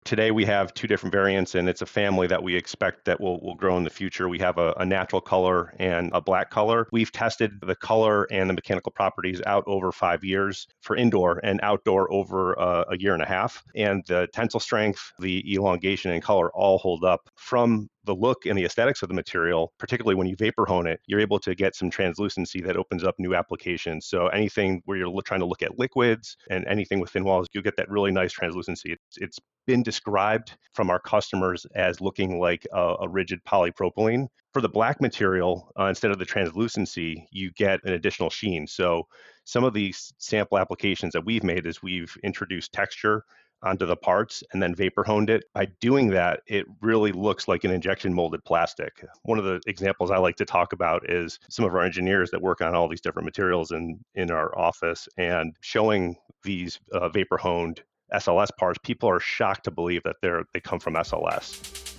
Today 0.06 0.30
we 0.30 0.46
have 0.46 0.74
two 0.74 0.88
different 0.88 1.12
variants 1.12 1.56
and 1.56 1.68
it's 1.68 1.82
a 1.82 1.86
family 1.86 2.28
that 2.28 2.42
we 2.42 2.56
expect 2.56 3.06
that 3.06 3.20
will, 3.20 3.42
will 3.42 3.56
grow 3.56 3.76
in 3.76 3.84
the 3.84 3.90
future. 3.90 4.30
We 4.30 4.40
have 4.40 4.58
a, 4.58 4.72
a, 4.78 4.86
natural 4.86 5.20
color 5.20 5.74
and 5.80 6.12
a 6.14 6.22
black 6.22 6.52
color. 6.52 6.88
We've 6.92 7.12
tested 7.12 7.60
the 7.62 7.76
color 7.76 8.26
and 8.32 8.50
the 8.50 8.54
mechanical 8.54 8.92
properties 8.92 9.42
out 9.46 9.64
over 9.66 9.92
five 9.92 10.24
years 10.24 10.68
for 10.82 10.96
indoor 10.96 11.42
and 11.44 11.60
outdoor 11.64 12.12
over 12.14 12.58
uh, 12.58 12.86
a 12.90 12.98
year 12.98 13.16
and 13.16 13.24
a 13.24 13.28
half. 13.28 13.64
And 13.76 14.04
the 14.08 14.28
tensile 14.32 14.60
strength 14.60 15.12
the 15.20 15.44
elongation 15.54 16.12
and 16.12 16.22
color 16.22 16.52
all 16.54 16.78
hold 16.78 17.04
up 17.04 17.28
from 17.36 17.90
the 18.06 18.16
look 18.16 18.46
and 18.46 18.58
the 18.58 18.66
aesthetics 18.66 19.02
of 19.02 19.10
the 19.10 19.16
material, 19.16 19.74
particularly 19.80 20.16
when 20.16 20.28
you 20.28 20.36
vapor 20.36 20.66
hone 20.66 20.88
it, 20.88 21.00
you're 21.08 21.20
able 21.20 21.40
to 21.40 21.56
get 21.56 21.76
some 21.76 21.90
translucency 21.90 22.62
that 22.62 22.78
opens 22.78 23.04
up 23.04 23.16
new 23.18 23.36
applications. 23.36 24.08
So 24.08 24.28
anything 24.28 24.82
where 24.86 24.98
you're 24.98 25.22
trying 25.24 25.42
to 25.42 25.46
look 25.46 25.64
at 25.64 25.80
liquids 25.80 26.38
and 26.50 26.66
anything 26.68 27.00
within 27.00 27.24
walls, 27.24 27.48
you 27.54 27.62
get 27.62 27.78
that 27.78 27.90
really 27.90 28.12
nice 28.12 28.32
translucency. 28.32 28.94
It's, 28.94 29.18
it's 29.18 29.40
been 29.68 29.84
described 29.84 30.58
from 30.74 30.90
our 30.90 31.00
customers 31.00 31.66
as 31.76 32.02
looking 32.02 32.40
like 32.40 32.66
a, 32.74 32.96
a 33.02 33.10
rigid 33.10 33.40
polypropylene. 33.46 34.28
For 34.54 34.62
the 34.62 34.70
black 34.70 35.02
material, 35.02 35.70
uh, 35.78 35.86
instead 35.86 36.12
of 36.12 36.20
the 36.20 36.26
translucency, 36.26 37.28
you 37.30 37.52
get 37.52 37.82
an 37.84 37.92
additional 37.94 38.30
sheen. 38.30 38.68
So 38.68 39.06
some 39.44 39.66
of 39.66 39.74
these 39.74 40.14
sample 40.18 40.58
applications 40.58 41.12
that 41.12 41.26
we've 41.26 41.44
made 41.44 41.66
is 41.66 41.84
we've 41.84 42.16
introduced 42.24 42.72
texture 42.72 43.26
onto 43.66 43.86
the 43.86 43.96
parts 43.96 44.44
and 44.54 44.62
then 44.62 44.76
vapor 44.76 45.04
honed 45.04 45.30
it. 45.30 45.44
By 45.54 45.66
doing 45.82 46.10
that, 46.12 46.42
it 46.48 46.66
really 46.82 47.12
looks 47.12 47.48
like 47.48 47.64
an 47.64 47.72
injection 47.72 48.14
molded 48.14 48.44
plastic. 48.46 49.06
One 49.24 49.40
of 49.40 49.46
the 49.46 49.60
examples 49.68 50.12
I 50.12 50.18
like 50.18 50.36
to 50.38 50.46
talk 50.46 50.74
about 50.74 51.10
is 51.10 51.40
some 51.50 51.66
of 51.66 51.74
our 51.74 51.82
engineers 51.82 52.32
that 52.32 52.42
work 52.42 52.62
on 52.62 52.76
all 52.76 52.88
these 52.88 53.02
different 53.02 53.26
materials 53.26 53.72
in, 53.72 54.00
in 54.14 54.32
our 54.32 54.58
office 54.58 55.08
and 55.18 55.56
showing 55.62 56.16
these 56.44 56.80
uh, 56.94 57.10
vapor 57.10 57.38
honed 57.38 57.82
SLS 58.14 58.50
parts. 58.58 58.80
People 58.84 59.10
are 59.10 59.20
shocked 59.20 59.66
to 59.66 59.72
believe 59.72 60.04
that 60.04 60.18
they're, 60.22 60.44
they 60.54 60.60
come 60.60 60.80
from 60.80 60.94
SLS. 60.94 61.96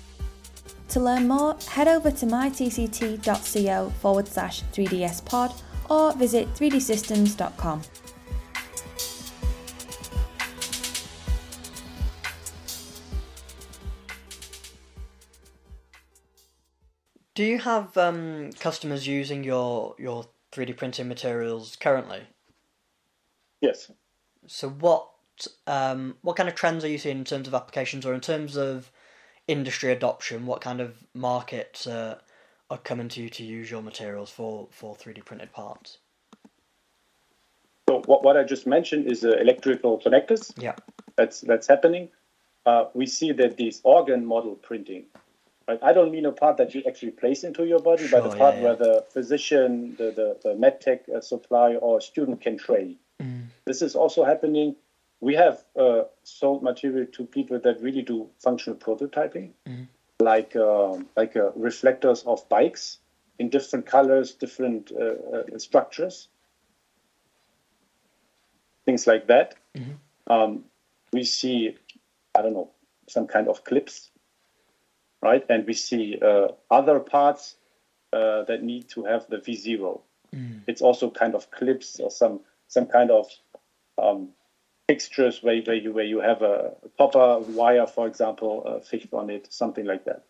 To 0.90 1.00
learn 1.00 1.26
more, 1.26 1.56
head 1.68 1.88
over 1.88 2.10
to 2.10 2.26
mytct.co 2.26 3.90
forward 4.00 4.28
slash 4.28 4.62
3ds 4.72 5.24
pod 5.24 5.52
or 5.90 6.12
visit 6.14 6.52
3dsystems.com. 6.54 7.82
Do 17.36 17.44
you 17.44 17.58
have 17.58 17.94
um, 17.98 18.50
customers 18.60 19.06
using 19.06 19.44
your 19.44 19.94
your 19.98 20.24
3D 20.52 20.74
printing 20.74 21.06
materials 21.06 21.76
currently? 21.76 22.22
Yes. 23.60 23.92
So 24.46 24.70
what 24.70 25.10
um, 25.66 26.16
what 26.22 26.36
kind 26.36 26.48
of 26.48 26.54
trends 26.54 26.82
are 26.82 26.88
you 26.88 26.96
seeing 26.96 27.18
in 27.18 27.24
terms 27.24 27.46
of 27.46 27.52
applications 27.52 28.06
or 28.06 28.14
in 28.14 28.22
terms 28.22 28.56
of 28.56 28.90
industry 29.46 29.92
adoption? 29.92 30.46
What 30.46 30.62
kind 30.62 30.80
of 30.80 31.04
markets 31.12 31.86
uh, 31.86 32.18
are 32.70 32.78
coming 32.78 33.08
to 33.10 33.22
you 33.22 33.28
to 33.28 33.44
use 33.44 33.70
your 33.70 33.82
materials 33.82 34.30
for, 34.30 34.68
for 34.70 34.96
3D 34.96 35.22
printed 35.26 35.52
parts? 35.52 35.98
So 37.86 38.00
what, 38.06 38.24
what 38.24 38.38
I 38.38 38.44
just 38.44 38.66
mentioned 38.66 39.12
is 39.12 39.24
uh, 39.24 39.32
electrical 39.32 40.00
connectors. 40.00 40.54
Yeah. 40.56 40.76
That's 41.16 41.42
that's 41.42 41.66
happening. 41.66 42.08
Uh, 42.64 42.86
we 42.94 43.04
see 43.04 43.32
that 43.32 43.58
these 43.58 43.82
organ 43.84 44.24
model 44.24 44.54
printing 44.54 45.04
Right? 45.68 45.78
I 45.82 45.92
don't 45.92 46.12
mean 46.12 46.26
a 46.26 46.32
part 46.32 46.58
that 46.58 46.74
you 46.74 46.82
actually 46.86 47.10
place 47.12 47.42
into 47.42 47.64
your 47.66 47.80
body, 47.80 48.06
sure, 48.06 48.20
but 48.20 48.32
a 48.34 48.36
part 48.36 48.54
yeah, 48.54 48.60
yeah. 48.60 48.66
where 48.66 48.76
the 48.76 49.04
physician, 49.10 49.96
the, 49.98 50.12
the, 50.12 50.38
the 50.42 50.54
medtech 50.54 51.08
uh, 51.08 51.20
supply, 51.20 51.74
or 51.74 52.00
student 52.00 52.40
can 52.40 52.56
train. 52.56 52.96
Mm. 53.20 53.46
This 53.64 53.82
is 53.82 53.96
also 53.96 54.24
happening. 54.24 54.76
We 55.20 55.34
have 55.34 55.64
uh, 55.76 56.02
sold 56.22 56.62
material 56.62 57.06
to 57.12 57.24
people 57.24 57.58
that 57.58 57.80
really 57.80 58.02
do 58.02 58.28
functional 58.38 58.78
prototyping, 58.78 59.50
Mm. 59.66 59.88
like 60.20 60.54
um, 60.54 61.08
like 61.16 61.36
uh, 61.36 61.50
reflectors 61.56 62.22
of 62.22 62.48
bikes 62.48 62.98
in 63.38 63.48
different 63.48 63.86
colors, 63.86 64.34
different 64.34 64.92
uh, 64.92 65.04
uh, 65.36 65.58
structures, 65.58 66.28
things 68.84 69.06
like 69.06 69.26
that. 69.26 69.54
Mhm. 69.74 69.96
Um, 70.28 70.64
we 71.12 71.24
see, 71.24 71.76
I 72.34 72.42
don't 72.42 72.54
know, 72.54 72.70
some 73.08 73.26
kind 73.26 73.48
of 73.48 73.64
clips 73.64 74.10
right? 75.22 75.44
And 75.48 75.66
we 75.66 75.74
see 75.74 76.18
uh, 76.20 76.48
other 76.70 77.00
parts 77.00 77.56
uh, 78.12 78.44
that 78.44 78.62
need 78.62 78.88
to 78.90 79.04
have 79.04 79.26
the 79.28 79.38
V0. 79.38 80.00
Mm. 80.34 80.62
It's 80.66 80.82
also 80.82 81.10
kind 81.10 81.34
of 81.34 81.50
clips 81.50 82.00
or 82.00 82.10
some 82.10 82.40
some 82.68 82.86
kind 82.86 83.10
of 83.10 83.26
um, 84.02 84.30
fixtures 84.88 85.42
where, 85.42 85.60
where 85.62 85.76
you 85.76 85.92
where 85.92 86.04
you 86.04 86.20
have 86.20 86.42
a 86.42 86.72
copper 86.98 87.38
wire, 87.38 87.86
for 87.86 88.06
example, 88.06 88.62
uh, 88.66 88.80
fixed 88.80 89.12
on 89.12 89.30
it, 89.30 89.52
something 89.52 89.84
like 89.84 90.04
that. 90.04 90.24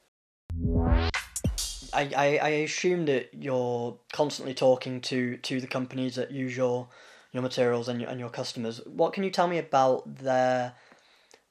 I, 1.93 2.11
I, 2.15 2.39
I 2.43 2.49
assume 2.49 3.07
that 3.07 3.31
you're 3.33 3.99
constantly 4.13 4.53
talking 4.53 5.01
to, 5.03 5.39
to 5.39 5.61
the 5.61 5.67
companies 5.67 6.17
that 6.17 6.31
use 6.31 6.57
your 6.57 6.89
your 7.33 7.43
materials 7.43 7.89
and 7.89 8.01
your, 8.01 8.11
and 8.11 8.21
your 8.21 8.31
customers. 8.31 8.81
What 8.87 9.13
can 9.13 9.25
you 9.25 9.31
tell 9.31 9.49
me 9.49 9.59
about 9.59 10.17
their 10.19 10.75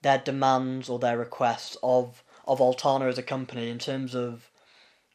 their 0.02 0.18
demands 0.20 0.90
or 0.90 1.00
their 1.00 1.18
requests 1.18 1.78
of 1.82 2.24
of 2.48 2.60
Altana 2.60 3.08
as 3.08 3.18
a 3.18 3.24
company 3.24 3.70
in 3.70 3.80
terms 3.80 4.16
of 4.16 4.50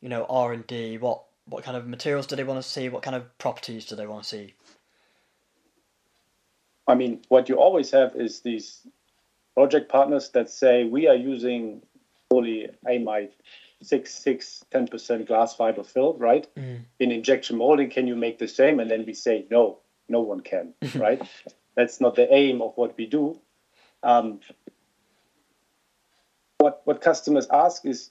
you 0.01 0.09
know 0.09 0.27
R 0.29 0.53
and 0.53 0.67
D? 0.67 0.99
What 0.99 1.23
what 1.47 1.65
kind 1.65 1.77
of 1.77 1.87
materials 1.87 2.27
do 2.27 2.37
they 2.37 2.45
want 2.45 2.63
to 2.63 2.69
see? 2.69 2.89
What 2.89 3.03
kind 3.03 3.17
of 3.17 3.39
properties 3.39 3.87
do 3.87 3.97
they 3.97 4.07
want 4.07 4.25
to 4.25 4.29
see? 4.29 4.55
I 6.87 6.95
mean, 6.95 7.23
what 7.29 7.49
you 7.49 7.57
always 7.57 7.91
have 7.93 8.17
is 8.17 8.41
these 8.41 8.87
project 9.55 9.91
partners 9.91 10.31
that 10.31 10.51
say 10.51 10.85
we 10.85 11.07
are 11.07 11.15
using 11.15 11.83
fully 12.29 12.69
amide 12.87 13.31
6, 13.83 14.15
6, 14.15 14.65
10% 14.73 15.27
glass 15.27 15.55
fiber 15.55 15.83
filled, 15.83 16.21
right? 16.21 16.47
Mm. 16.57 16.85
In 16.99 17.13
injection 17.13 17.59
molding, 17.59 17.91
can 17.91 18.07
you 18.07 18.17
make 18.17 18.39
the 18.39 18.49
same? 18.49 18.81
And 18.81 18.91
then 18.91 19.05
we 19.07 19.15
say, 19.15 19.47
no, 19.51 19.79
no 20.09 20.21
one 20.21 20.41
can, 20.41 20.75
right? 20.95 21.23
That's 21.77 22.01
not 22.01 22.15
the 22.15 22.33
aim 22.33 22.61
of 22.63 22.73
what 22.77 22.97
we 22.97 23.07
do. 23.07 23.39
Um, 24.03 24.41
what, 26.61 26.83
what 26.85 27.01
customers 27.01 27.47
ask 27.53 27.85
is, 27.87 28.11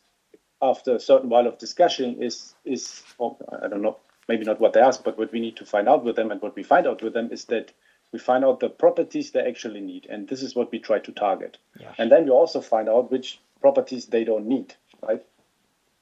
after 0.61 0.95
a 0.95 0.99
certain 0.99 1.29
while 1.29 1.47
of 1.47 1.57
discussion, 1.57 2.21
is, 2.21 2.53
is 2.65 3.03
oh, 3.19 3.37
I 3.63 3.67
don't 3.67 3.81
know, 3.81 3.97
maybe 4.27 4.43
not 4.43 4.59
what 4.59 4.73
they 4.73 4.81
ask, 4.81 5.03
but 5.03 5.17
what 5.17 5.31
we 5.31 5.39
need 5.39 5.55
to 5.57 5.65
find 5.65 5.87
out 5.87 6.03
with 6.03 6.15
them. 6.15 6.31
And 6.31 6.41
what 6.41 6.55
we 6.55 6.63
find 6.63 6.87
out 6.87 7.01
with 7.01 7.13
them 7.13 7.29
is 7.31 7.45
that 7.45 7.71
we 8.11 8.19
find 8.19 8.43
out 8.43 8.59
the 8.59 8.69
properties 8.69 9.31
they 9.31 9.47
actually 9.47 9.81
need. 9.81 10.07
And 10.09 10.27
this 10.27 10.41
is 10.41 10.55
what 10.55 10.71
we 10.71 10.79
try 10.79 10.99
to 10.99 11.11
target. 11.11 11.57
Yeah. 11.79 11.93
And 11.97 12.11
then 12.11 12.25
we 12.25 12.31
also 12.31 12.59
find 12.59 12.89
out 12.89 13.11
which 13.11 13.39
properties 13.61 14.07
they 14.07 14.23
don't 14.23 14.47
need, 14.47 14.73
right? 15.01 15.23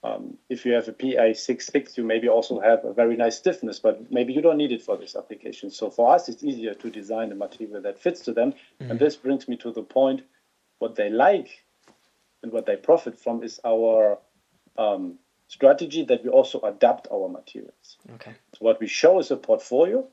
Um, 0.03 0.38
if 0.49 0.65
you 0.65 0.73
have 0.73 0.88
a 0.88 0.93
PA66, 0.93 1.97
you 1.97 2.03
maybe 2.03 2.29
also 2.29 2.60
have 2.60 2.86
a 2.86 2.93
very 2.93 3.17
nice 3.17 3.38
stiffness, 3.38 3.79
but 3.79 4.12
maybe 4.12 4.31
you 4.31 4.41
don't 4.41 4.57
need 4.57 4.71
it 4.71 4.81
for 4.81 4.95
this 4.95 5.15
application. 5.15 5.69
So 5.69 5.89
for 5.89 6.13
us, 6.13 6.29
it's 6.29 6.43
easier 6.43 6.73
to 6.75 6.89
design 6.89 7.31
a 7.31 7.36
material 7.36 7.81
that 7.81 7.99
fits 7.99 8.21
to 8.21 8.31
them. 8.31 8.53
And 8.79 8.99
this 8.99 9.15
brings 9.15 9.47
me 9.47 9.57
to 9.57 9.71
the 9.71 9.81
point 9.81 10.21
what 10.79 10.95
they 10.95 11.10
like 11.10 11.63
and 12.43 12.52
what 12.52 12.65
they 12.65 12.76
profit 12.76 13.19
from 13.19 13.43
is 13.43 13.60
our 13.65 14.19
um, 14.78 15.17
strategy 15.47 16.04
that 16.06 16.23
we 16.23 16.30
also 16.30 16.60
adapt 16.62 17.08
our 17.12 17.30
materials. 17.30 17.97
Okay. 18.15 18.34
So 18.54 18.60
what 18.60 18.80
we 18.80 18.88
show 18.88 19.19
is 19.19 19.32
a 19.32 19.38
portfolio. 19.38 20.08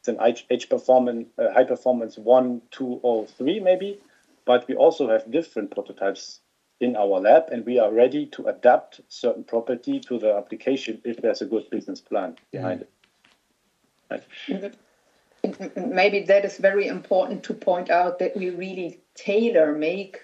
It's 0.00 0.08
an 0.08 0.18
H, 0.20 0.46
H 0.50 0.68
performance, 0.68 1.28
uh, 1.38 1.52
high 1.52 1.64
performance 1.64 2.16
one, 2.16 2.62
two, 2.70 3.00
or 3.02 3.26
three 3.26 3.60
maybe, 3.60 4.00
but 4.46 4.66
we 4.68 4.74
also 4.74 5.08
have 5.08 5.30
different 5.30 5.70
prototypes 5.70 6.40
in 6.80 6.96
our 6.96 7.20
lab, 7.20 7.50
and 7.52 7.66
we 7.66 7.78
are 7.78 7.92
ready 7.92 8.24
to 8.24 8.46
adapt 8.46 9.02
certain 9.08 9.44
property 9.44 10.00
to 10.00 10.18
the 10.18 10.34
application 10.34 10.98
if 11.04 11.20
there's 11.20 11.42
a 11.42 11.44
good 11.44 11.68
business 11.68 12.00
plan 12.00 12.36
behind 12.50 12.80
it. 12.80 12.90
Right. 14.10 14.74
Maybe 15.76 16.22
that 16.22 16.44
is 16.44 16.56
very 16.56 16.86
important 16.86 17.42
to 17.44 17.54
point 17.54 17.90
out 17.90 18.18
that 18.18 18.34
we 18.36 18.48
really 18.50 19.00
tailor 19.14 19.72
make 19.72 20.20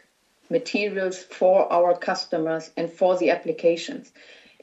materials 0.50 1.22
for 1.22 1.72
our 1.72 1.96
customers 1.96 2.70
and 2.76 2.90
for 2.90 3.16
the 3.16 3.30
applications. 3.30 4.12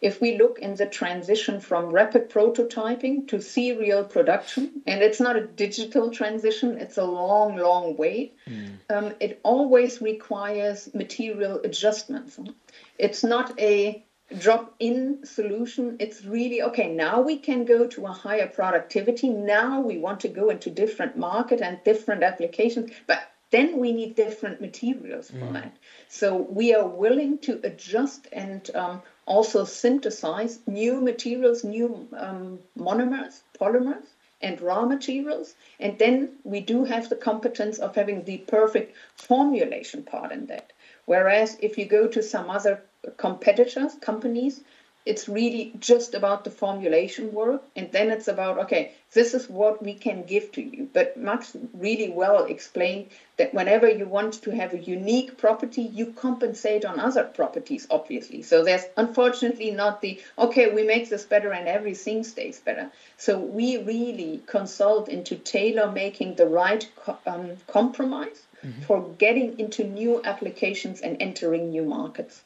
If 0.01 0.19
we 0.19 0.37
look 0.37 0.59
in 0.59 0.75
the 0.75 0.85
transition 0.85 1.61
from 1.61 1.85
rapid 1.85 2.29
prototyping 2.29 3.25
to 3.29 3.39
serial 3.39 4.03
production, 4.03 4.81
and 4.85 5.01
it's 5.01 5.21
not 5.21 5.37
a 5.37 5.47
digital 5.47 6.11
transition, 6.11 6.77
it's 6.77 6.97
a 6.97 7.05
long, 7.05 7.55
long 7.55 7.95
way, 7.95 8.33
um, 8.89 9.13
it 9.21 9.39
always 9.43 10.01
requires 10.01 10.93
material 10.93 11.61
adjustments. 11.63 12.37
It's 12.99 13.23
not 13.23 13.57
a 13.57 14.03
drop 14.39 14.75
in 14.79 15.25
solution. 15.25 15.95
It's 15.99 16.25
really 16.25 16.61
okay, 16.63 16.93
now 16.93 17.21
we 17.21 17.37
can 17.37 17.63
go 17.63 17.87
to 17.87 18.05
a 18.05 18.11
higher 18.11 18.47
productivity. 18.47 19.29
Now 19.29 19.79
we 19.79 19.97
want 19.99 20.19
to 20.21 20.27
go 20.27 20.49
into 20.49 20.69
different 20.69 21.17
market 21.17 21.61
and 21.61 21.79
different 21.85 22.23
applications, 22.23 22.91
but 23.07 23.19
then 23.53 23.77
we 23.77 23.91
need 23.91 24.15
different 24.15 24.59
materials 24.61 25.29
for 25.29 25.53
that. 25.53 25.77
So 26.09 26.35
we 26.59 26.73
are 26.73 26.87
willing 26.87 27.37
to 27.39 27.59
adjust 27.63 28.27
and 28.31 28.67
um, 28.75 29.01
also 29.27 29.63
synthesize 29.63 30.59
new 30.65 30.99
materials, 30.99 31.63
new 31.63 32.07
um, 32.17 32.59
monomers, 32.77 33.41
polymers, 33.59 34.07
and 34.41 34.59
raw 34.59 34.85
materials. 34.85 35.53
And 35.79 35.99
then 35.99 36.29
we 36.43 36.61
do 36.61 36.83
have 36.83 37.09
the 37.09 37.15
competence 37.15 37.77
of 37.77 37.95
having 37.95 38.23
the 38.23 38.39
perfect 38.39 38.95
formulation 39.15 40.01
part 40.03 40.31
in 40.31 40.47
that. 40.47 40.73
Whereas 41.05 41.57
if 41.61 41.77
you 41.77 41.85
go 41.85 42.07
to 42.07 42.23
some 42.23 42.49
other 42.49 42.81
competitors, 43.17 43.93
companies, 44.01 44.61
it's 45.05 45.27
really 45.27 45.73
just 45.79 46.13
about 46.13 46.43
the 46.43 46.49
formulation 46.49 47.33
work 47.33 47.63
and 47.75 47.91
then 47.91 48.09
it's 48.09 48.27
about 48.27 48.57
okay 48.57 48.93
this 49.13 49.33
is 49.33 49.47
what 49.47 49.83
we 49.83 49.93
can 49.93 50.23
give 50.23 50.51
to 50.53 50.61
you. 50.61 50.89
But 50.91 51.17
max 51.17 51.55
really 51.73 52.09
well 52.09 52.45
explained 52.45 53.09
that 53.37 53.53
whenever 53.53 53.87
you 53.87 54.07
want 54.07 54.41
to 54.41 54.51
have 54.51 54.73
a 54.73 54.79
unique 54.79 55.37
property 55.37 55.83
you 55.83 56.07
compensate 56.13 56.83
on 56.83 56.99
other 56.99 57.23
properties 57.23 57.85
obviously. 57.91 58.41
So 58.41 58.63
there's 58.63 58.85
unfortunately 58.97 59.71
not 59.71 60.01
the 60.01 60.19
okay 60.37 60.73
we 60.73 60.83
make 60.83 61.09
this 61.09 61.25
better 61.25 61.51
and 61.51 61.67
everything 61.67 62.23
stays 62.23 62.59
better. 62.59 62.91
So 63.17 63.37
we 63.39 63.77
really 63.77 64.41
consult 64.47 65.09
into 65.09 65.35
tailor 65.35 65.91
making 65.91 66.35
the 66.35 66.47
right 66.47 66.89
um, 67.27 67.57
compromise 67.67 68.41
for 68.87 69.01
getting 69.17 69.59
into 69.59 69.83
new 69.83 70.23
applications 70.23 71.01
and 71.01 71.17
entering 71.21 71.71
new 71.71 71.83
markets 71.83 72.43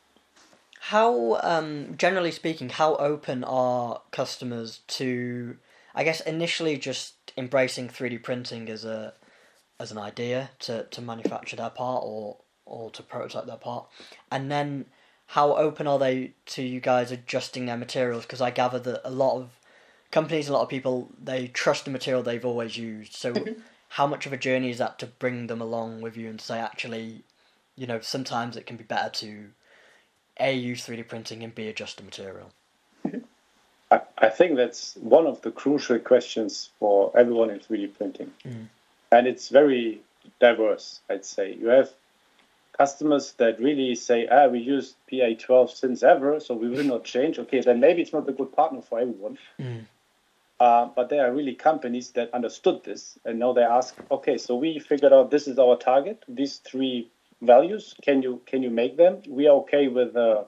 How, 0.87 1.39
um, 1.43 1.95
generally 1.97 2.31
speaking, 2.31 2.69
how 2.69 2.95
open 2.95 3.43
are 3.43 4.01
customers 4.11 4.79
to, 4.87 5.57
I 5.93 6.05
guess, 6.05 6.21
initially 6.21 6.77
just 6.77 7.33
embracing 7.35 7.89
3D 7.89 8.23
printing 8.23 8.69
as 8.69 8.85
a 8.85 9.13
as 9.79 9.91
an 9.91 9.97
idea 9.97 10.49
to, 10.59 10.85
to 10.85 11.01
manufacture 11.01 11.57
their 11.57 11.69
part 11.69 12.03
or 12.05 12.37
or 12.65 12.89
to 12.91 13.03
prototype 13.03 13.47
their 13.47 13.57
part, 13.57 13.87
and 14.31 14.49
then 14.49 14.85
how 15.27 15.57
open 15.57 15.87
are 15.87 15.99
they 15.99 16.31
to 16.45 16.63
you 16.63 16.79
guys 16.79 17.11
adjusting 17.11 17.65
their 17.65 17.75
materials? 17.75 18.23
Because 18.23 18.39
I 18.39 18.51
gather 18.51 18.79
that 18.79 19.01
a 19.03 19.11
lot 19.11 19.35
of 19.35 19.49
companies, 20.09 20.47
a 20.47 20.53
lot 20.53 20.63
of 20.63 20.69
people, 20.69 21.09
they 21.21 21.49
trust 21.49 21.83
the 21.83 21.91
material 21.91 22.23
they've 22.23 22.45
always 22.45 22.77
used. 22.77 23.13
So, 23.13 23.33
mm-hmm. 23.33 23.59
how 23.89 24.07
much 24.07 24.25
of 24.25 24.31
a 24.31 24.37
journey 24.37 24.69
is 24.69 24.77
that 24.77 24.99
to 24.99 25.07
bring 25.07 25.47
them 25.47 25.59
along 25.59 25.99
with 25.99 26.15
you 26.15 26.29
and 26.29 26.39
say, 26.39 26.59
actually, 26.59 27.25
you 27.75 27.87
know, 27.87 27.99
sometimes 27.99 28.55
it 28.55 28.65
can 28.65 28.77
be 28.77 28.85
better 28.85 29.09
to 29.09 29.49
a 30.39 30.53
use 30.53 30.85
three 30.85 30.97
D 30.97 31.03
printing 31.03 31.43
and 31.43 31.53
b 31.53 31.67
adjust 31.67 31.97
the 31.97 32.03
material. 32.03 32.51
I, 33.91 34.01
I 34.17 34.29
think 34.29 34.57
that's 34.57 34.95
one 34.97 35.27
of 35.27 35.41
the 35.41 35.51
crucial 35.51 35.99
questions 35.99 36.69
for 36.79 37.11
everyone 37.17 37.49
in 37.49 37.59
3D 37.59 37.95
printing. 37.97 38.31
Mm. 38.45 38.67
And 39.11 39.27
it's 39.27 39.49
very 39.49 40.01
diverse, 40.39 40.99
I'd 41.09 41.25
say. 41.25 41.53
You 41.53 41.67
have 41.67 41.89
customers 42.77 43.33
that 43.37 43.59
really 43.59 43.95
say, 43.95 44.27
ah, 44.27 44.47
we 44.47 44.59
use 44.59 44.95
PA12 45.11 45.75
since 45.75 46.03
ever, 46.03 46.39
so 46.39 46.53
we 46.53 46.67
will 46.67 46.83
not 46.83 47.05
change. 47.05 47.39
Okay, 47.39 47.61
then 47.61 47.79
maybe 47.79 48.01
it's 48.01 48.13
not 48.13 48.27
a 48.27 48.33
good 48.33 48.53
partner 48.53 48.81
for 48.81 48.99
everyone. 48.99 49.37
Mm. 49.59 49.85
Uh, 50.59 50.89
but 50.95 51.09
there 51.09 51.25
are 51.25 51.33
really 51.33 51.53
companies 51.53 52.11
that 52.11 52.33
understood 52.33 52.83
this, 52.83 53.17
and 53.25 53.37
now 53.37 53.53
they 53.53 53.61
ask, 53.61 53.95
okay, 54.09 54.37
so 54.39 54.55
we 54.55 54.79
figured 54.79 55.13
out 55.13 55.29
this 55.29 55.47
is 55.47 55.59
our 55.59 55.77
target, 55.77 56.23
these 56.27 56.57
three 56.57 57.09
values. 57.41 57.95
Can 58.01 58.21
you 58.21 58.41
can 58.45 58.63
you 58.63 58.69
make 58.69 58.97
them? 58.97 59.21
We 59.27 59.47
are 59.47 59.57
okay 59.57 59.87
with 59.87 60.15
uh, 60.15 60.45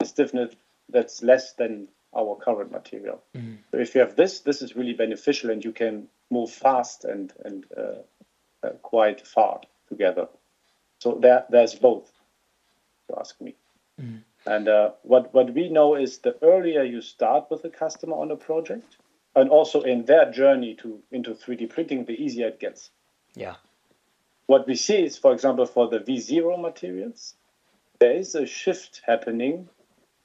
a 0.00 0.04
stiffness 0.04 0.54
that's 0.88 1.22
less 1.22 1.54
than 1.54 1.88
our 2.14 2.36
current 2.36 2.70
material. 2.70 3.22
Mm. 3.34 3.58
So 3.70 3.78
if 3.78 3.94
you 3.94 4.00
have 4.02 4.16
this, 4.16 4.40
this 4.40 4.62
is 4.62 4.76
really 4.76 4.92
beneficial, 4.92 5.50
and 5.50 5.64
you 5.64 5.72
can 5.72 6.08
move 6.30 6.50
fast 6.50 7.04
and 7.04 7.32
and 7.44 7.64
uh, 7.76 8.66
uh 8.66 8.70
quite 8.82 9.26
far 9.26 9.60
together. 9.88 10.28
So 11.00 11.18
there, 11.20 11.44
there's 11.50 11.74
both. 11.74 12.10
To 13.10 13.18
ask 13.18 13.40
me. 13.40 13.56
Mm. 14.00 14.22
And 14.46 14.68
uh, 14.68 14.90
what 15.02 15.32
what 15.34 15.54
we 15.54 15.68
know 15.68 15.94
is 15.96 16.18
the 16.18 16.36
earlier 16.42 16.82
you 16.82 17.00
start 17.00 17.50
with 17.50 17.64
a 17.64 17.70
customer 17.70 18.16
on 18.16 18.30
a 18.30 18.36
project, 18.36 18.96
and 19.34 19.50
also 19.50 19.82
in 19.82 20.04
their 20.04 20.30
journey 20.30 20.74
to 20.76 21.00
into 21.10 21.34
3D 21.34 21.70
printing, 21.70 22.04
the 22.04 22.12
easier 22.12 22.48
it 22.48 22.60
gets. 22.60 22.90
Yeah. 23.34 23.56
What 24.52 24.66
we 24.66 24.74
see 24.74 25.04
is, 25.04 25.16
for 25.16 25.32
example, 25.32 25.64
for 25.64 25.88
the 25.88 25.98
V0 25.98 26.60
materials, 26.60 27.34
there 27.98 28.12
is 28.12 28.34
a 28.34 28.44
shift 28.44 29.00
happening 29.06 29.70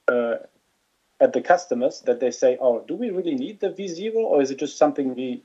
uh, 0.10 0.36
at 1.22 1.32
the 1.32 1.40
customers 1.40 2.02
that 2.02 2.20
they 2.20 2.32
say, 2.32 2.58
"Oh, 2.60 2.84
do 2.86 2.96
we 2.96 3.10
really 3.10 3.36
need 3.36 3.62
the 3.62 3.70
V0, 3.70 4.16
or 4.16 4.42
is 4.42 4.52
it 4.52 4.60
just 4.60 4.78
something 4.78 5.16
we 5.16 5.44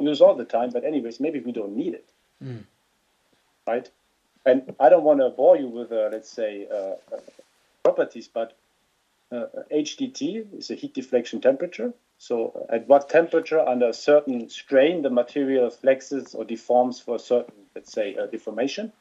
use 0.00 0.20
all 0.20 0.36
the 0.36 0.44
time? 0.44 0.70
But 0.70 0.84
anyways, 0.84 1.18
maybe 1.18 1.40
we 1.40 1.50
don't 1.50 1.74
need 1.74 1.94
it." 1.94 2.08
Mm. 2.44 2.62
Right? 3.66 3.90
and 4.46 4.74
I 4.78 4.88
don't 4.88 5.04
want 5.04 5.20
to 5.20 5.30
bore 5.30 5.56
you 5.56 5.68
with, 5.68 5.90
uh, 5.90 6.08
let's 6.12 6.30
say, 6.30 6.66
uh, 6.70 6.94
uh 7.14 7.20
properties, 7.82 8.28
but 8.28 8.56
HDT 9.32 10.22
uh, 10.22 10.58
is 10.58 10.70
a 10.70 10.74
heat 10.74 10.94
deflection 10.94 11.40
temperature. 11.40 11.92
So, 12.18 12.66
at 12.68 12.86
what 12.86 13.08
temperature, 13.08 13.58
under 13.58 13.88
a 13.88 13.92
certain 13.92 14.48
strain, 14.48 15.02
the 15.02 15.10
material 15.10 15.70
flexes 15.70 16.36
or 16.36 16.44
deforms 16.44 17.00
for 17.00 17.16
a 17.16 17.18
certain, 17.18 17.61
let's 17.74 17.92
say, 17.92 18.16
uh, 18.16 18.26
deformation. 18.26 18.92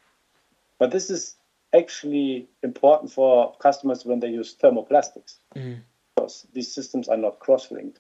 But 0.80 0.92
this 0.92 1.10
is 1.10 1.36
actually 1.74 2.50
important 2.64 3.12
for 3.12 3.56
customers 3.58 4.06
when 4.06 4.20
they 4.20 4.30
use 4.30 4.56
thermoplastics, 4.56 5.38
mm. 5.56 5.80
because 6.16 6.48
these 6.54 6.74
systems 6.74 7.08
are 7.08 7.18
not 7.18 7.40
cross-linked. 7.40 8.00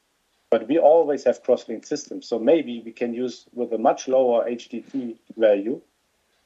But 0.49 0.67
we 0.67 0.77
always 0.79 1.23
have 1.23 1.43
cross-linked 1.43 1.88
systems, 1.88 2.27
so 2.27 2.38
maybe 2.38 2.81
we 2.84 2.91
can 2.91 3.13
use 3.13 3.45
with 3.53 3.71
a 3.71 3.77
much 3.77 4.07
lower 4.07 4.49
HDT 4.49 5.17
value 5.38 5.81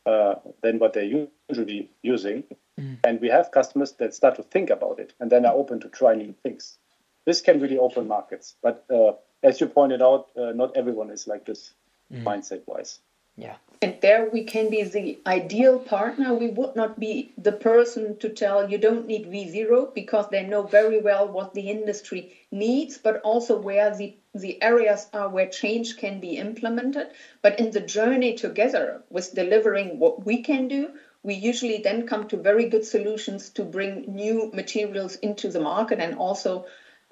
uh, 0.05 0.35
than 0.61 0.77
what 0.77 0.93
they're 0.93 1.27
usually 1.49 1.89
using. 2.03 2.43
Mm. 2.79 2.97
And 3.03 3.21
we 3.21 3.29
have 3.29 3.51
customers 3.51 3.93
that 3.93 4.13
start 4.13 4.35
to 4.35 4.43
think 4.43 4.69
about 4.69 4.99
it 4.99 5.13
and 5.19 5.31
then 5.31 5.45
are 5.45 5.53
open 5.53 5.79
to 5.79 5.89
try 5.89 6.13
new 6.13 6.35
things. 6.43 6.77
This 7.25 7.41
can 7.41 7.59
really 7.59 7.79
open 7.79 8.07
markets. 8.07 8.55
But 8.61 8.85
uh, 8.89 9.13
as 9.41 9.59
you 9.59 9.67
pointed 9.67 10.01
out, 10.01 10.29
uh, 10.37 10.51
not 10.51 10.77
everyone 10.77 11.09
is 11.09 11.27
like 11.27 11.45
this 11.45 11.73
mm. 12.13 12.23
mindset 12.23 12.61
wise. 12.67 12.99
Yeah. 13.37 13.55
And 13.81 13.97
there 14.01 14.29
we 14.31 14.43
can 14.45 14.69
be 14.69 14.83
the 14.83 15.19
ideal 15.27 15.79
partner. 15.79 16.33
We 16.33 16.47
would 16.47 16.75
not 16.75 16.99
be 16.99 17.33
the 17.37 17.51
person 17.51 18.17
to 18.17 18.29
tell 18.29 18.69
you 18.69 18.77
don't 18.77 19.05
need 19.05 19.27
V0 19.27 19.93
because 19.93 20.29
they 20.29 20.43
know 20.43 20.63
very 20.63 20.99
well 21.01 21.27
what 21.27 21.53
the 21.53 21.69
industry 21.69 22.33
needs, 22.51 22.97
but 22.97 23.21
also 23.21 23.59
where 23.59 23.95
the, 23.95 24.15
the 24.33 24.61
areas 24.63 25.07
are 25.13 25.29
where 25.29 25.47
change 25.47 25.97
can 25.97 26.19
be 26.19 26.37
implemented. 26.37 27.09
But 27.41 27.59
in 27.59 27.71
the 27.71 27.81
journey 27.81 28.35
together 28.35 29.03
with 29.09 29.35
delivering 29.35 29.99
what 29.99 30.25
we 30.25 30.41
can 30.41 30.67
do, 30.67 30.91
we 31.21 31.33
usually 31.33 31.79
then 31.79 32.07
come 32.07 32.27
to 32.29 32.37
very 32.37 32.69
good 32.69 32.85
solutions 32.85 33.49
to 33.49 33.63
bring 33.63 34.05
new 34.07 34.51
materials 34.53 35.15
into 35.17 35.49
the 35.49 35.59
market 35.59 35.99
and 35.99 36.15
also 36.15 36.65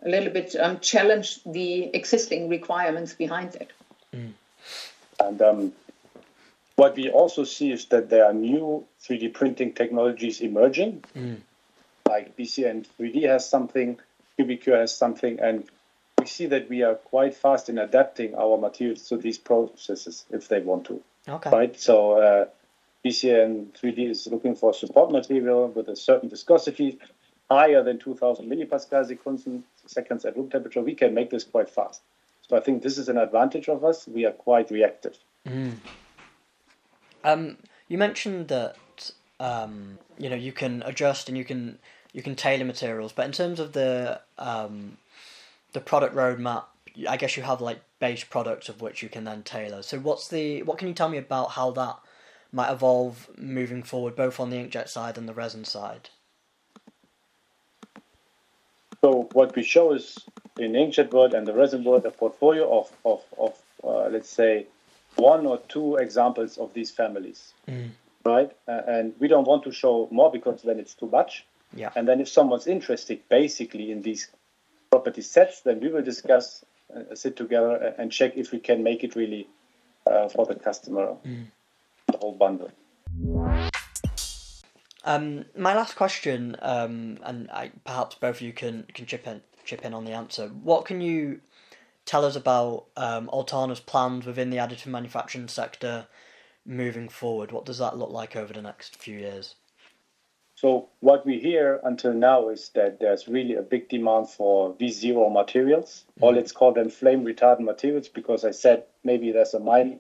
a 0.06 0.10
little 0.10 0.32
bit 0.32 0.56
um, 0.56 0.80
challenge 0.80 1.44
the 1.44 1.94
existing 1.96 2.48
requirements 2.48 3.14
behind 3.14 3.56
it. 3.56 3.72
Mm. 4.16 4.34
And 5.20 5.42
um, 5.42 5.74
what 6.76 6.96
we 6.96 7.10
also 7.10 7.44
see 7.44 7.72
is 7.72 7.86
that 7.88 8.10
there 8.10 8.26
are 8.26 8.34
new 8.34 8.86
3D 9.04 9.34
printing 9.34 9.74
technologies 9.74 10.42
emerging, 10.42 11.04
mm. 11.16 11.38
like 12.08 12.36
BCN 12.36 12.86
3D 13.00 13.28
has 13.28 13.48
something, 13.48 14.00
Cubicure 14.38 14.80
has 14.80 14.96
something, 14.96 15.40
and 15.40 15.66
we 16.20 16.26
see 16.26 16.48
that 16.48 16.70
we 16.70 16.84
are 16.84 16.96
quite 16.96 17.36
fast 17.36 17.70
in 17.70 17.78
adapting 17.78 18.36
our 18.36 18.58
materials 18.58 19.08
to 19.10 19.18
these 19.18 19.38
processes 19.38 20.26
if 20.32 20.48
they 20.48 20.62
want 20.62 20.86
to. 20.86 21.02
Okay. 21.28 21.50
Right. 21.50 21.80
So 21.80 22.14
uh, 22.14 22.46
BCN 23.06 23.78
3D 23.80 24.10
is 24.10 24.28
looking 24.28 24.56
for 24.56 24.74
support 24.74 25.12
material 25.12 25.68
with 25.68 25.88
a 25.90 25.96
certain 25.96 26.30
viscosity 26.30 27.00
higher 27.50 27.84
than 27.84 28.00
2000 28.00 28.50
millipascal 28.50 29.64
seconds 29.86 30.26
at 30.26 30.36
room 30.36 30.50
temperature. 30.50 30.82
We 30.82 30.96
can 30.96 31.14
make 31.14 31.30
this 31.30 31.44
quite 31.44 31.70
fast. 31.70 32.02
So 32.48 32.58
I 32.58 32.62
think 32.62 32.84
this 32.84 32.98
is 32.98 33.10
an 33.10 33.18
advantage 33.18 33.70
of 33.70 33.86
us. 33.86 34.08
We 34.08 34.26
are 34.26 34.32
quite 34.32 34.72
reactive. 34.72 35.18
Mm. 35.48 35.76
Um, 37.24 37.58
you 37.88 37.98
mentioned 37.98 38.48
that 38.50 38.76
um, 39.40 39.98
you 40.18 40.30
know 40.30 40.36
you 40.36 40.52
can 40.52 40.84
adjust 40.86 41.30
and 41.30 41.38
you 41.38 41.46
can 41.46 41.80
you 42.12 42.22
can 42.22 42.36
tailor 42.36 42.66
materials, 42.66 43.12
but 43.12 43.26
in 43.26 43.32
terms 43.32 43.60
of 43.60 43.74
the 43.74 44.22
um, 44.38 44.98
the 45.74 45.82
product 45.82 46.16
roadmap, 46.16 46.66
I 47.08 47.18
guess 47.18 47.36
you 47.36 47.44
have 47.44 47.62
like 47.62 47.82
base 48.00 48.24
products 48.24 48.70
of 48.70 48.82
which 48.82 49.02
you 49.02 49.10
can 49.10 49.24
then 49.24 49.44
tailor. 49.44 49.82
So 49.82 50.00
what's 50.00 50.28
the 50.28 50.64
what 50.64 50.78
can 50.78 50.88
you 50.88 50.94
tell 50.94 51.10
me 51.10 51.18
about 51.18 51.52
how 51.52 51.72
that 51.72 51.98
might 52.52 52.72
evolve 52.72 53.30
moving 53.38 53.84
forward, 53.84 54.16
both 54.16 54.40
on 54.40 54.50
the 54.50 54.58
inkjet 54.58 54.88
side 54.88 55.18
and 55.18 55.28
the 55.28 55.34
resin 55.34 55.66
side? 55.66 56.10
So 59.02 59.28
what 59.34 59.56
we 59.56 59.64
show 59.64 59.94
is 59.94 60.18
in 60.58 60.74
inkjet 60.74 61.12
world 61.12 61.34
and 61.34 61.46
the 61.46 61.54
resin 61.54 61.84
world 61.84 62.06
a 62.06 62.12
portfolio 62.12 62.80
of 62.80 62.92
of, 63.04 63.22
of 63.38 63.58
uh, 63.84 64.08
let's 64.10 64.30
say 64.30 64.68
one 65.16 65.46
or 65.46 65.60
two 65.68 65.96
examples 65.96 66.58
of 66.58 66.74
these 66.74 66.92
families, 66.92 67.54
mm. 67.68 67.90
right? 68.26 68.52
Uh, 68.68 68.82
and 68.88 69.14
we 69.20 69.28
don't 69.28 69.48
want 69.48 69.64
to 69.64 69.72
show 69.72 70.08
more 70.12 70.32
because 70.32 70.62
then 70.62 70.80
it's 70.80 70.94
too 70.94 71.08
much. 71.08 71.46
Yeah. 71.76 71.92
And 71.96 72.08
then 72.08 72.22
if 72.22 72.30
someone's 72.30 72.68
interested 72.68 73.22
basically 73.30 73.92
in 73.92 74.02
these 74.02 74.30
property 74.92 75.22
sets, 75.22 75.62
then 75.62 75.80
we 75.80 75.90
will 75.90 76.04
discuss, 76.04 76.64
uh, 76.96 77.16
sit 77.16 77.36
together 77.36 77.96
and 77.98 78.12
check 78.12 78.38
if 78.38 78.52
we 78.52 78.60
can 78.60 78.84
make 78.84 79.04
it 79.04 79.16
really 79.16 79.48
uh, 80.06 80.30
for 80.30 80.46
the 80.46 80.56
customer, 80.56 81.16
mm. 81.26 81.46
the 82.12 82.18
whole 82.18 82.34
bundle. 82.34 82.72
Um, 85.06 85.46
my 85.58 85.76
last 85.76 85.96
question, 85.96 86.56
um, 86.62 87.20
and 87.24 87.50
I, 87.52 87.72
perhaps 87.84 88.16
both 88.16 88.38
of 88.38 88.42
you 88.42 88.54
can, 88.54 88.86
can 88.94 89.06
chip 89.06 89.28
in 89.28 89.42
chip 89.66 89.86
in 89.86 89.94
on 89.94 90.06
the 90.06 90.12
answer. 90.12 90.48
What 90.48 90.86
can 90.86 91.02
you 91.02 91.40
tell 92.06 92.26
us 92.26 92.36
about 92.36 92.86
um, 92.98 93.30
Altana's 93.32 93.80
plans 93.80 94.26
within 94.26 94.50
the 94.50 94.58
additive 94.58 94.88
manufacturing 94.88 95.48
sector 95.48 96.08
moving 96.66 97.10
forward. 97.10 97.52
What 97.52 97.66
does 97.66 97.78
that 97.78 97.98
look 97.98 98.10
like 98.10 98.36
over 98.36 98.54
the 98.54 98.62
next 98.62 98.96
few 98.96 99.20
years? 99.20 99.56
So 100.56 100.88
what 101.02 101.26
we 101.26 101.40
hear 101.40 101.82
until 101.84 102.14
now 102.14 102.48
is 102.50 102.70
that 102.76 103.00
there's 103.00 103.28
really 103.28 103.56
a 103.56 103.62
big 103.62 103.90
demand 103.90 104.30
for 104.30 104.74
V0 104.76 105.34
materials, 105.34 106.06
mm-hmm. 106.12 106.24
or 106.24 106.34
let's 106.34 106.54
call 106.54 106.72
them 106.74 106.90
flame 106.90 107.26
retardant 107.26 107.66
materials, 107.66 108.08
because 108.08 108.46
I 108.46 108.52
said 108.52 108.86
maybe 109.04 109.32
there's 109.32 109.54
a 109.54 109.60
mind 109.60 110.00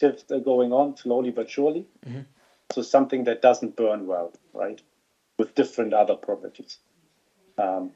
shift 0.00 0.32
going 0.44 0.72
on 0.72 0.96
slowly 0.96 1.30
but 1.30 1.48
surely. 1.48 1.86
Mm-hmm. 2.06 2.22
So 2.72 2.82
something 2.82 3.24
that 3.24 3.40
doesn't 3.40 3.76
burn 3.76 4.06
well, 4.06 4.32
right, 4.52 4.82
with 5.38 5.54
different 5.54 5.92
other 5.92 6.16
properties. 6.16 6.78
Um, 7.56 7.92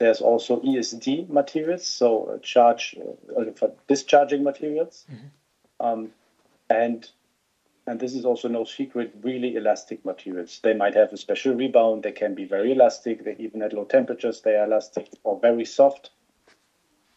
there's 0.00 0.22
also 0.22 0.60
ESD 0.60 1.28
materials, 1.28 1.86
so 1.86 2.24
uh, 2.24 2.38
charge 2.38 2.96
uh, 3.38 3.44
for 3.54 3.72
discharging 3.86 4.42
materials, 4.42 5.04
mm-hmm. 5.12 5.86
um, 5.86 6.10
and 6.70 7.08
and 7.86 8.00
this 8.00 8.14
is 8.14 8.24
also 8.24 8.48
no 8.48 8.64
secret. 8.64 9.14
Really 9.22 9.56
elastic 9.56 10.04
materials. 10.04 10.58
They 10.62 10.74
might 10.74 10.94
have 10.94 11.12
a 11.12 11.18
special 11.18 11.54
rebound. 11.54 12.02
They 12.02 12.12
can 12.12 12.34
be 12.34 12.46
very 12.46 12.72
elastic. 12.72 13.24
They 13.24 13.36
even 13.38 13.62
at 13.62 13.74
low 13.74 13.84
temperatures 13.84 14.40
they 14.40 14.56
are 14.56 14.64
elastic 14.64 15.10
or 15.22 15.38
very 15.38 15.66
soft. 15.66 16.10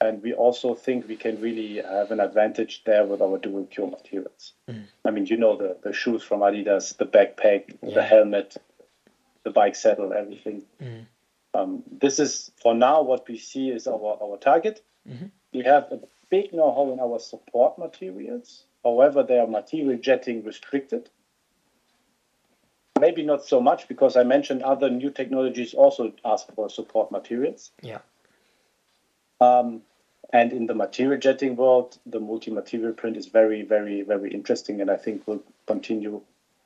and 0.04 0.22
we 0.22 0.34
also 0.34 0.76
think 0.76 1.08
we 1.08 1.16
can 1.16 1.40
really 1.42 1.82
have 1.82 2.12
an 2.12 2.20
advantage 2.20 2.84
there 2.86 3.06
with 3.06 3.22
our 3.22 3.38
dual 3.38 3.66
cure 3.66 3.90
materials. 3.90 4.54
Mm. 4.70 4.84
I 5.06 5.12
mean, 5.12 5.26
you 5.28 5.38
know 5.38 5.56
the, 5.56 5.78
the 5.82 5.94
shoes 5.94 6.24
from 6.24 6.42
Adidas, 6.42 6.98
the 6.98 7.06
backpack, 7.06 7.76
yeah. 7.82 7.94
the 7.96 8.04
helmet, 8.04 8.58
the 9.44 9.52
bike 9.52 9.76
saddle, 9.76 10.12
everything. 10.12 10.64
Mm. 10.82 11.06
Um, 11.54 11.84
this 11.92 12.20
is 12.20 12.52
for 12.62 12.74
now 12.74 13.04
what 13.04 13.28
we 13.28 13.38
see 13.38 13.70
is 13.70 13.88
our, 13.88 14.18
our 14.22 14.38
target. 14.38 14.84
Mm-hmm. 15.08 15.26
We 15.54 15.64
have 15.64 15.92
a 15.92 16.00
big 16.30 16.54
know-how 16.54 16.92
in 16.92 17.00
our 17.00 17.20
support 17.20 17.78
materials. 17.78 18.64
However, 18.84 19.24
they 19.24 19.38
are 19.38 19.48
material 19.48 20.00
jetting 20.00 20.44
restricted. 20.44 21.10
Maybe 23.00 23.24
not 23.24 23.46
so 23.46 23.62
much 23.62 23.88
because 23.88 24.16
I 24.16 24.24
mentioned 24.24 24.64
other 24.64 24.90
new 24.90 25.12
technologies 25.12 25.74
also 25.74 26.14
ask 26.26 26.52
for 26.56 26.70
support 26.70 27.12
materials. 27.12 27.72
Yeah. 27.82 28.00
Um, 29.42 29.82
and 30.32 30.52
in 30.54 30.66
the 30.66 30.74
material 30.74 31.20
jetting 31.20 31.56
world, 31.56 31.98
the 32.06 32.20
multi-material 32.20 32.94
print 32.94 33.18
is 33.18 33.28
very, 33.28 33.62
very, 33.62 34.02
very 34.02 34.34
interesting, 34.34 34.82
and 34.82 34.90
I 34.90 34.98
think 34.98 35.28
will 35.28 35.44
continue 35.68 36.22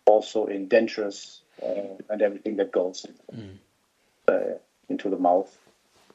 also 0.06 0.46
in 0.46 0.70
dentures 0.70 1.40
uh, 1.62 2.02
and 2.10 2.22
everything 2.22 2.56
that 2.58 2.72
goes 2.72 3.06
mm. 3.34 3.58
uh, 4.28 4.58
into 4.90 5.10
the 5.10 5.18
mouth 5.18 5.56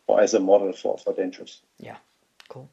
or 0.07 0.21
as 0.21 0.35
a 0.35 0.41
model 0.41 0.73
for, 0.73 0.99
for 0.99 1.13
dentures. 1.13 1.61
Yeah, 1.79 1.97
cool. 2.49 2.69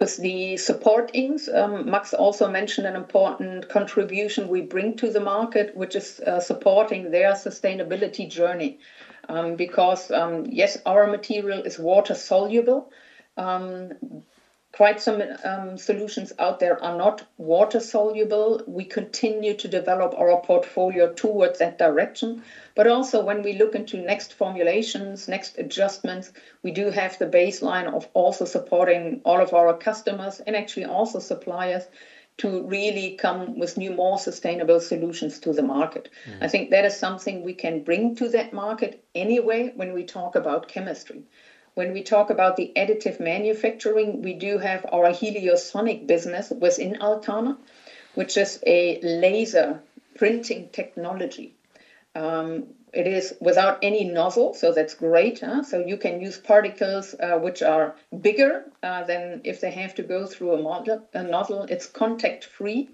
With 0.00 0.16
the 0.18 0.56
support 0.56 1.10
inks, 1.12 1.48
um, 1.48 1.90
Max 1.90 2.14
also 2.14 2.48
mentioned 2.48 2.86
an 2.86 2.94
important 2.94 3.68
contribution 3.68 4.48
we 4.48 4.60
bring 4.60 4.96
to 4.96 5.10
the 5.10 5.20
market, 5.20 5.76
which 5.76 5.96
is 5.96 6.20
uh, 6.20 6.38
supporting 6.38 7.10
their 7.10 7.32
sustainability 7.32 8.30
journey. 8.30 8.78
Um, 9.28 9.56
because, 9.56 10.10
um, 10.10 10.46
yes, 10.46 10.78
our 10.86 11.06
material 11.06 11.62
is 11.62 11.78
water 11.78 12.14
soluble. 12.14 12.90
Quite 14.78 15.00
some 15.00 15.20
um, 15.42 15.76
solutions 15.76 16.32
out 16.38 16.60
there 16.60 16.80
are 16.80 16.96
not 16.96 17.26
water 17.36 17.80
soluble. 17.80 18.62
We 18.68 18.84
continue 18.84 19.54
to 19.54 19.66
develop 19.66 20.14
our 20.16 20.40
portfolio 20.40 21.12
towards 21.12 21.58
that 21.58 21.78
direction. 21.78 22.44
But 22.76 22.86
also, 22.86 23.24
when 23.24 23.42
we 23.42 23.54
look 23.54 23.74
into 23.74 23.96
next 23.96 24.34
formulations, 24.34 25.26
next 25.26 25.58
adjustments, 25.58 26.30
we 26.62 26.70
do 26.70 26.90
have 26.90 27.18
the 27.18 27.26
baseline 27.26 27.92
of 27.92 28.06
also 28.14 28.44
supporting 28.44 29.20
all 29.24 29.40
of 29.40 29.52
our 29.52 29.76
customers 29.76 30.38
and 30.46 30.54
actually 30.54 30.84
also 30.84 31.18
suppliers 31.18 31.88
to 32.36 32.62
really 32.62 33.16
come 33.16 33.58
with 33.58 33.78
new, 33.78 33.90
more 33.90 34.16
sustainable 34.16 34.78
solutions 34.78 35.40
to 35.40 35.52
the 35.52 35.62
market. 35.64 36.08
Mm. 36.30 36.44
I 36.44 36.46
think 36.46 36.70
that 36.70 36.84
is 36.84 36.96
something 36.96 37.42
we 37.42 37.54
can 37.54 37.82
bring 37.82 38.14
to 38.14 38.28
that 38.28 38.52
market 38.52 39.04
anyway 39.12 39.72
when 39.74 39.92
we 39.92 40.04
talk 40.04 40.36
about 40.36 40.68
chemistry. 40.68 41.24
When 41.78 41.92
we 41.92 42.02
talk 42.02 42.30
about 42.30 42.56
the 42.56 42.72
additive 42.74 43.20
manufacturing, 43.20 44.20
we 44.20 44.34
do 44.34 44.58
have 44.58 44.84
our 44.90 45.10
Heliosonic 45.10 46.08
business 46.08 46.50
within 46.50 46.96
Altana, 46.96 47.56
which 48.16 48.36
is 48.36 48.58
a 48.66 48.98
laser 49.00 49.80
printing 50.16 50.70
technology. 50.70 51.54
Um, 52.16 52.74
it 52.92 53.06
is 53.06 53.36
without 53.40 53.78
any 53.80 54.02
nozzle, 54.02 54.54
so 54.54 54.72
that's 54.72 54.94
great. 54.94 55.38
Huh? 55.38 55.62
So 55.62 55.78
you 55.78 55.96
can 55.96 56.20
use 56.20 56.36
particles 56.36 57.14
uh, 57.14 57.38
which 57.38 57.62
are 57.62 57.94
bigger 58.22 58.64
uh, 58.82 59.04
than 59.04 59.42
if 59.44 59.60
they 59.60 59.70
have 59.70 59.94
to 59.94 60.02
go 60.02 60.26
through 60.26 60.54
a, 60.54 60.60
model, 60.60 61.06
a 61.14 61.22
nozzle. 61.22 61.62
It's 61.62 61.86
contact 61.86 62.42
free. 62.42 62.88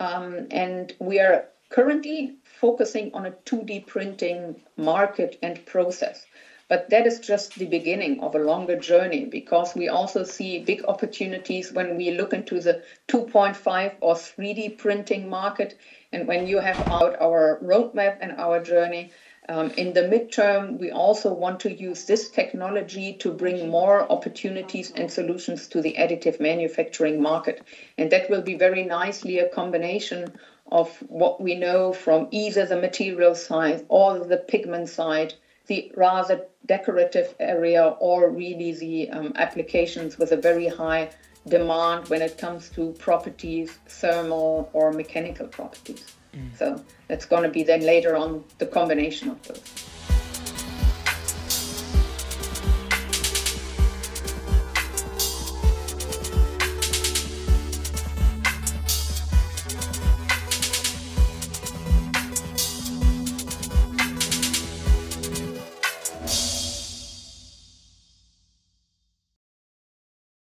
Um, 0.00 0.46
and 0.50 0.90
we 1.00 1.20
are 1.20 1.48
currently 1.68 2.36
focusing 2.44 3.12
on 3.12 3.26
a 3.26 3.32
2D 3.32 3.86
printing 3.86 4.62
market 4.78 5.38
and 5.42 5.66
process. 5.66 6.24
But 6.66 6.88
that 6.90 7.06
is 7.06 7.20
just 7.20 7.56
the 7.56 7.66
beginning 7.66 8.20
of 8.20 8.34
a 8.34 8.38
longer 8.38 8.76
journey 8.76 9.26
because 9.26 9.74
we 9.74 9.88
also 9.88 10.24
see 10.24 10.60
big 10.60 10.82
opportunities 10.86 11.72
when 11.72 11.96
we 11.96 12.10
look 12.12 12.32
into 12.32 12.58
the 12.58 12.82
2.5 13.08 13.94
or 14.00 14.14
3D 14.14 14.78
printing 14.78 15.28
market. 15.28 15.76
And 16.10 16.26
when 16.26 16.46
you 16.46 16.60
have 16.60 16.80
out 16.88 17.20
our 17.20 17.60
roadmap 17.62 18.16
and 18.20 18.32
our 18.32 18.62
journey, 18.62 19.12
um, 19.46 19.72
in 19.72 19.92
the 19.92 20.04
midterm, 20.04 20.78
we 20.78 20.90
also 20.90 21.34
want 21.34 21.60
to 21.60 21.72
use 21.72 22.06
this 22.06 22.30
technology 22.30 23.12
to 23.14 23.30
bring 23.30 23.68
more 23.68 24.10
opportunities 24.10 24.90
and 24.92 25.10
solutions 25.10 25.68
to 25.68 25.82
the 25.82 25.96
additive 25.98 26.40
manufacturing 26.40 27.20
market. 27.20 27.62
And 27.98 28.10
that 28.10 28.30
will 28.30 28.40
be 28.40 28.54
very 28.54 28.84
nicely 28.84 29.38
a 29.38 29.50
combination 29.50 30.32
of 30.72 30.96
what 31.08 31.42
we 31.42 31.56
know 31.56 31.92
from 31.92 32.28
either 32.30 32.64
the 32.64 32.80
material 32.80 33.34
side 33.34 33.84
or 33.88 34.18
the 34.18 34.38
pigment 34.38 34.88
side 34.88 35.34
the 35.66 35.92
rather 35.96 36.46
decorative 36.66 37.34
area 37.40 37.96
or 38.00 38.30
really 38.30 38.72
the 38.72 39.10
um, 39.10 39.32
applications 39.36 40.18
with 40.18 40.32
a 40.32 40.36
very 40.36 40.68
high 40.68 41.10
demand 41.48 42.08
when 42.08 42.22
it 42.22 42.38
comes 42.38 42.70
to 42.70 42.92
properties, 42.92 43.78
thermal 43.88 44.70
or 44.72 44.92
mechanical 44.92 45.46
properties. 45.46 46.04
Mm. 46.34 46.56
So 46.58 46.84
that's 47.08 47.26
going 47.26 47.42
to 47.42 47.48
be 47.48 47.62
then 47.62 47.80
later 47.80 48.16
on 48.16 48.44
the 48.58 48.66
combination 48.66 49.30
of 49.30 49.42
those. 49.42 49.62